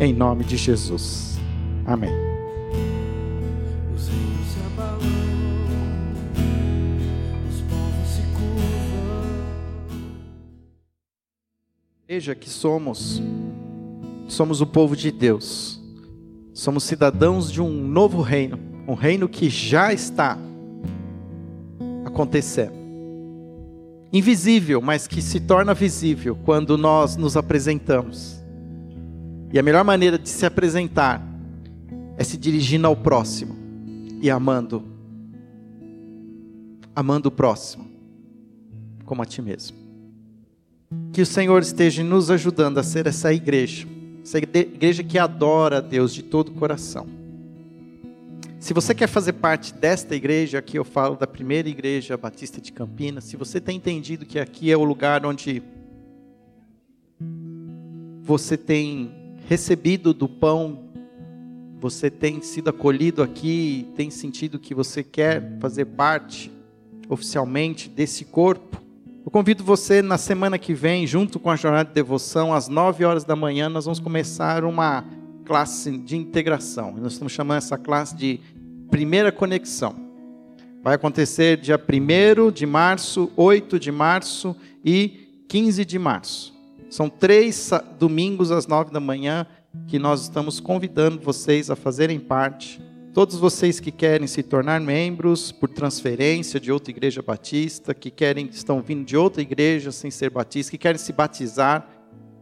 Em 0.00 0.12
nome 0.12 0.42
de 0.42 0.56
Jesus. 0.56 1.38
Amém. 1.86 2.10
Veja 12.08 12.34
que 12.34 12.50
somos 12.50 13.22
somos 14.26 14.60
o 14.60 14.66
povo 14.66 14.96
de 14.96 15.12
Deus. 15.12 15.80
Somos 16.52 16.82
cidadãos 16.82 17.52
de 17.52 17.62
um 17.62 17.70
novo 17.70 18.20
reino, 18.20 18.58
um 18.88 18.94
reino 18.94 19.28
que 19.28 19.48
já 19.48 19.92
está 19.92 20.36
acontecendo. 22.20 22.78
Invisível, 24.12 24.82
mas 24.82 25.06
que 25.06 25.22
se 25.22 25.40
torna 25.40 25.72
visível 25.72 26.36
quando 26.44 26.76
nós 26.76 27.16
nos 27.16 27.36
apresentamos. 27.36 28.42
E 29.52 29.58
a 29.58 29.62
melhor 29.62 29.84
maneira 29.84 30.18
de 30.18 30.28
se 30.28 30.44
apresentar 30.44 31.24
é 32.16 32.24
se 32.24 32.36
dirigindo 32.36 32.86
ao 32.86 32.96
próximo 32.96 33.56
e 34.20 34.30
amando. 34.30 34.84
Amando 36.94 37.28
o 37.28 37.32
próximo 37.32 37.88
como 39.04 39.22
a 39.22 39.24
ti 39.24 39.40
mesmo. 39.40 39.76
Que 41.12 41.22
o 41.22 41.26
Senhor 41.26 41.62
esteja 41.62 42.02
nos 42.04 42.30
ajudando 42.30 42.78
a 42.78 42.82
ser 42.82 43.06
essa 43.06 43.32
igreja, 43.32 43.86
essa 44.22 44.38
igreja 44.38 45.02
que 45.02 45.18
adora 45.18 45.78
a 45.78 45.80
Deus 45.80 46.12
de 46.12 46.22
todo 46.22 46.48
o 46.48 46.52
coração 46.52 47.19
se 48.60 48.74
você 48.74 48.94
quer 48.94 49.06
fazer 49.06 49.32
parte 49.32 49.72
desta 49.72 50.14
igreja, 50.14 50.58
aqui 50.58 50.78
eu 50.78 50.84
falo 50.84 51.16
da 51.16 51.26
primeira 51.26 51.66
igreja 51.66 52.14
batista 52.18 52.60
de 52.60 52.70
Campinas, 52.70 53.24
se 53.24 53.34
você 53.34 53.58
tem 53.58 53.78
entendido 53.78 54.26
que 54.26 54.38
aqui 54.38 54.70
é 54.70 54.76
o 54.76 54.84
lugar 54.84 55.24
onde 55.24 55.62
você 58.22 58.58
tem 58.58 59.34
recebido 59.48 60.12
do 60.12 60.28
pão, 60.28 60.90
você 61.80 62.10
tem 62.10 62.42
sido 62.42 62.68
acolhido 62.68 63.22
aqui, 63.22 63.88
tem 63.96 64.10
sentido 64.10 64.58
que 64.58 64.74
você 64.74 65.02
quer 65.02 65.56
fazer 65.58 65.86
parte 65.86 66.52
oficialmente 67.08 67.88
desse 67.88 68.26
corpo, 68.26 68.78
eu 69.24 69.30
convido 69.30 69.64
você 69.64 70.02
na 70.02 70.18
semana 70.18 70.58
que 70.58 70.74
vem, 70.74 71.06
junto 71.06 71.40
com 71.40 71.50
a 71.50 71.56
jornada 71.56 71.88
de 71.88 71.94
devoção, 71.94 72.52
às 72.52 72.68
9 72.68 73.06
horas 73.06 73.24
da 73.24 73.34
manhã, 73.34 73.70
nós 73.70 73.86
vamos 73.86 74.00
começar 74.00 74.64
uma 74.64 75.02
classe 75.44 75.96
de 75.98 76.16
integração. 76.16 76.92
Nós 76.96 77.12
estamos 77.12 77.32
chamando 77.32 77.58
essa 77.58 77.76
classe 77.76 78.14
de 78.14 78.40
primeira 78.90 79.30
conexão. 79.30 79.94
Vai 80.82 80.94
acontecer 80.94 81.58
dia 81.58 81.78
1 81.78 82.50
de 82.50 82.64
março, 82.64 83.30
8 83.36 83.78
de 83.78 83.92
março 83.92 84.56
e 84.84 85.44
15 85.48 85.84
de 85.84 85.98
março. 85.98 86.54
São 86.88 87.08
três 87.08 87.70
domingos 87.98 88.50
às 88.50 88.66
9 88.66 88.90
da 88.90 89.00
manhã 89.00 89.46
que 89.86 89.98
nós 89.98 90.22
estamos 90.22 90.58
convidando 90.58 91.20
vocês 91.20 91.70
a 91.70 91.76
fazerem 91.76 92.18
parte. 92.18 92.80
Todos 93.12 93.36
vocês 93.36 93.78
que 93.80 93.90
querem 93.90 94.26
se 94.26 94.42
tornar 94.42 94.80
membros 94.80 95.52
por 95.52 95.68
transferência 95.68 96.58
de 96.58 96.72
outra 96.72 96.90
igreja 96.90 97.20
batista, 97.20 97.92
que 97.92 98.10
querem 98.10 98.48
estão 98.52 98.80
vindo 98.80 99.04
de 99.04 99.16
outra 99.16 99.42
igreja 99.42 99.92
sem 99.92 100.10
ser 100.10 100.30
batista, 100.30 100.70
que 100.70 100.78
querem 100.78 100.98
se 100.98 101.12
batizar, 101.12 101.88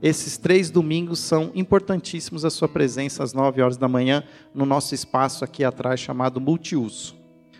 esses 0.02 0.36
três 0.36 0.70
domingos 0.70 1.18
são 1.18 1.50
importantíssimos 1.54 2.44
a 2.44 2.50
sua 2.50 2.68
presença 2.68 3.22
às 3.22 3.32
9 3.32 3.60
horas 3.60 3.76
da 3.76 3.88
manhã 3.88 4.22
no 4.54 4.64
nosso 4.64 4.94
espaço 4.94 5.44
aqui 5.44 5.64
atrás 5.64 5.98
chamado 5.98 6.40
Multiuso. 6.40 7.16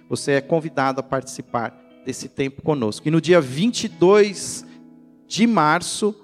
Você 0.09 0.33
é 0.33 0.41
convidado 0.41 1.01
a 1.01 1.03
participar 1.03 1.77
desse 2.05 2.29
tempo 2.29 2.63
conosco. 2.63 3.07
E 3.07 3.11
no 3.11 3.21
dia 3.21 3.41
22 3.41 4.65
de 5.27 5.47
março, 5.47 6.15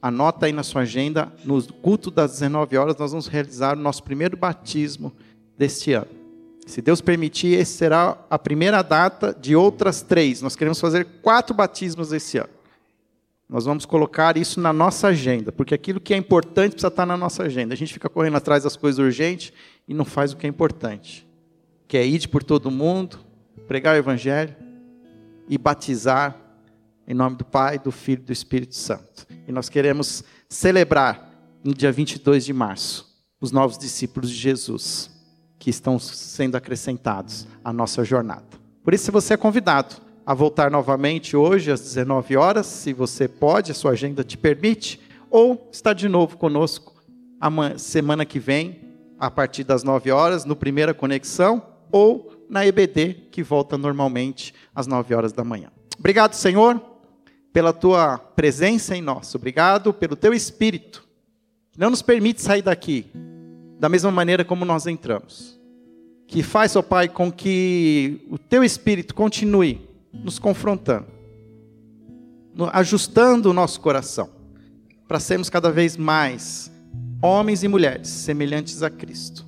anota 0.00 0.46
aí 0.46 0.52
na 0.52 0.62
sua 0.62 0.82
agenda, 0.82 1.32
no 1.44 1.62
culto 1.74 2.10
das 2.10 2.32
19 2.32 2.76
horas, 2.76 2.96
nós 2.96 3.10
vamos 3.10 3.26
realizar 3.26 3.76
o 3.76 3.80
nosso 3.80 4.02
primeiro 4.02 4.36
batismo 4.36 5.12
deste 5.56 5.92
ano. 5.92 6.18
Se 6.66 6.82
Deus 6.82 7.00
permitir, 7.00 7.58
essa 7.58 7.72
será 7.72 8.18
a 8.28 8.38
primeira 8.38 8.82
data 8.82 9.36
de 9.38 9.54
outras 9.54 10.02
três. 10.02 10.42
Nós 10.42 10.56
queremos 10.56 10.80
fazer 10.80 11.06
quatro 11.22 11.54
batismos 11.54 12.12
esse 12.12 12.38
ano. 12.38 12.57
Nós 13.48 13.64
vamos 13.64 13.86
colocar 13.86 14.36
isso 14.36 14.60
na 14.60 14.72
nossa 14.72 15.08
agenda, 15.08 15.50
porque 15.50 15.74
aquilo 15.74 16.00
que 16.00 16.12
é 16.12 16.16
importante 16.16 16.72
precisa 16.72 16.88
estar 16.88 17.06
na 17.06 17.16
nossa 17.16 17.44
agenda. 17.44 17.72
A 17.72 17.76
gente 17.76 17.94
fica 17.94 18.08
correndo 18.08 18.36
atrás 18.36 18.64
das 18.64 18.76
coisas 18.76 18.98
urgentes 18.98 19.52
e 19.86 19.94
não 19.94 20.04
faz 20.04 20.32
o 20.32 20.36
que 20.36 20.46
é 20.46 20.50
importante, 20.50 21.26
que 21.86 21.96
é 21.96 22.06
ir 22.06 22.28
por 22.28 22.42
todo 22.42 22.70
mundo, 22.70 23.18
pregar 23.66 23.94
o 23.94 23.98
Evangelho 23.98 24.54
e 25.48 25.56
batizar 25.56 26.36
em 27.06 27.14
nome 27.14 27.36
do 27.36 27.44
Pai, 27.44 27.78
do 27.78 27.90
Filho 27.90 28.20
e 28.20 28.26
do 28.26 28.32
Espírito 28.32 28.76
Santo. 28.76 29.26
E 29.46 29.50
nós 29.50 29.70
queremos 29.70 30.22
celebrar 30.46 31.32
no 31.64 31.72
dia 31.72 31.90
22 31.90 32.44
de 32.44 32.52
março 32.52 33.08
os 33.40 33.50
novos 33.50 33.78
discípulos 33.78 34.28
de 34.28 34.36
Jesus 34.36 35.10
que 35.58 35.70
estão 35.70 35.98
sendo 35.98 36.56
acrescentados 36.56 37.48
à 37.64 37.72
nossa 37.72 38.04
jornada. 38.04 38.46
Por 38.84 38.92
isso, 38.92 39.10
você 39.10 39.34
é 39.34 39.36
convidado 39.38 39.96
a 40.28 40.34
voltar 40.34 40.70
novamente 40.70 41.34
hoje 41.34 41.72
às 41.72 41.80
19 41.80 42.36
horas, 42.36 42.66
se 42.66 42.92
você 42.92 43.26
pode, 43.26 43.72
a 43.72 43.74
sua 43.74 43.92
agenda 43.92 44.22
te 44.22 44.36
permite, 44.36 45.00
ou 45.30 45.70
estar 45.72 45.94
de 45.94 46.06
novo 46.06 46.36
conosco 46.36 47.02
a 47.40 47.78
semana 47.78 48.26
que 48.26 48.38
vem, 48.38 48.78
a 49.18 49.30
partir 49.30 49.64
das 49.64 49.82
9 49.82 50.10
horas, 50.10 50.44
no 50.44 50.54
Primeira 50.54 50.92
Conexão, 50.92 51.62
ou 51.90 52.44
na 52.46 52.66
EBD, 52.66 53.14
que 53.30 53.42
volta 53.42 53.78
normalmente 53.78 54.52
às 54.74 54.86
9 54.86 55.14
horas 55.14 55.32
da 55.32 55.42
manhã. 55.42 55.70
Obrigado, 55.98 56.34
Senhor, 56.34 56.78
pela 57.50 57.72
tua 57.72 58.18
presença 58.18 58.94
em 58.94 59.00
nós. 59.00 59.34
Obrigado 59.34 59.94
pelo 59.94 60.14
teu 60.14 60.34
espírito, 60.34 61.08
que 61.72 61.80
não 61.80 61.88
nos 61.88 62.02
permite 62.02 62.42
sair 62.42 62.60
daqui 62.60 63.06
da 63.80 63.88
mesma 63.88 64.10
maneira 64.10 64.44
como 64.44 64.66
nós 64.66 64.86
entramos. 64.86 65.58
Que 66.26 66.42
faz, 66.42 66.76
ó 66.76 66.82
Pai, 66.82 67.08
com 67.08 67.32
que 67.32 68.26
o 68.28 68.36
teu 68.36 68.62
espírito 68.62 69.14
continue 69.14 69.87
nos 70.12 70.38
confrontando. 70.38 71.06
ajustando 72.72 73.50
o 73.50 73.52
nosso 73.52 73.80
coração 73.80 74.30
para 75.06 75.20
sermos 75.20 75.48
cada 75.48 75.70
vez 75.70 75.96
mais 75.96 76.70
homens 77.22 77.62
e 77.62 77.68
mulheres 77.68 78.08
semelhantes 78.08 78.82
a 78.82 78.90
Cristo. 78.90 79.46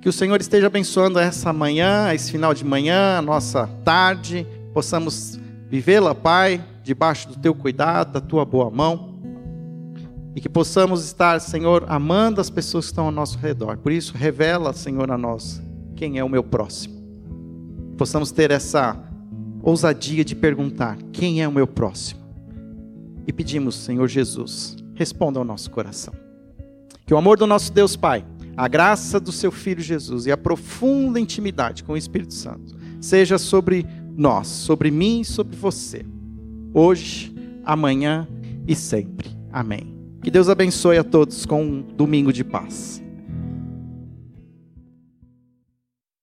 Que 0.00 0.08
o 0.08 0.12
Senhor 0.12 0.38
esteja 0.40 0.66
abençoando 0.66 1.18
essa 1.18 1.52
manhã, 1.52 2.12
esse 2.12 2.30
final 2.30 2.52
de 2.52 2.64
manhã, 2.64 3.16
a 3.16 3.22
nossa 3.22 3.66
tarde, 3.84 4.46
possamos 4.74 5.40
vivê-la, 5.70 6.14
Pai, 6.14 6.62
debaixo 6.82 7.28
do 7.28 7.36
teu 7.36 7.54
cuidado, 7.54 8.12
da 8.12 8.20
tua 8.20 8.44
boa 8.44 8.70
mão. 8.70 9.14
E 10.36 10.40
que 10.40 10.48
possamos 10.48 11.04
estar, 11.04 11.40
Senhor, 11.40 11.86
amando 11.88 12.40
as 12.40 12.50
pessoas 12.50 12.84
que 12.84 12.92
estão 12.92 13.06
ao 13.06 13.12
nosso 13.12 13.38
redor. 13.38 13.78
Por 13.78 13.92
isso, 13.92 14.14
revela, 14.14 14.72
Senhor, 14.72 15.10
a 15.10 15.16
nós 15.16 15.62
quem 15.96 16.18
é 16.18 16.24
o 16.24 16.28
meu 16.28 16.42
próximo. 16.42 16.94
Possamos 17.96 18.30
ter 18.30 18.50
essa 18.50 19.00
ousadia 19.64 20.24
de 20.24 20.36
perguntar: 20.36 20.98
quem 21.12 21.42
é 21.42 21.48
o 21.48 21.52
meu 21.52 21.66
próximo? 21.66 22.20
E 23.26 23.32
pedimos, 23.32 23.74
Senhor 23.76 24.06
Jesus, 24.06 24.76
responda 24.94 25.38
ao 25.38 25.44
nosso 25.44 25.70
coração. 25.70 26.12
Que 27.06 27.14
o 27.14 27.16
amor 27.16 27.38
do 27.38 27.46
nosso 27.46 27.72
Deus 27.72 27.96
Pai, 27.96 28.24
a 28.56 28.68
graça 28.68 29.18
do 29.18 29.32
seu 29.32 29.50
Filho 29.50 29.80
Jesus 29.80 30.26
e 30.26 30.32
a 30.32 30.36
profunda 30.36 31.18
intimidade 31.18 31.82
com 31.82 31.94
o 31.94 31.96
Espírito 31.96 32.34
Santo 32.34 32.76
seja 33.00 33.38
sobre 33.38 33.86
nós, 34.16 34.46
sobre 34.46 34.90
mim 34.90 35.20
e 35.20 35.24
sobre 35.24 35.56
você, 35.56 36.04
hoje, 36.72 37.34
amanhã 37.64 38.28
e 38.66 38.74
sempre. 38.74 39.30
Amém. 39.52 39.94
Que 40.22 40.30
Deus 40.30 40.48
abençoe 40.48 40.96
a 40.96 41.04
todos 41.04 41.44
com 41.44 41.62
um 41.62 41.82
domingo 41.82 42.32
de 42.32 42.42
paz. 42.42 43.03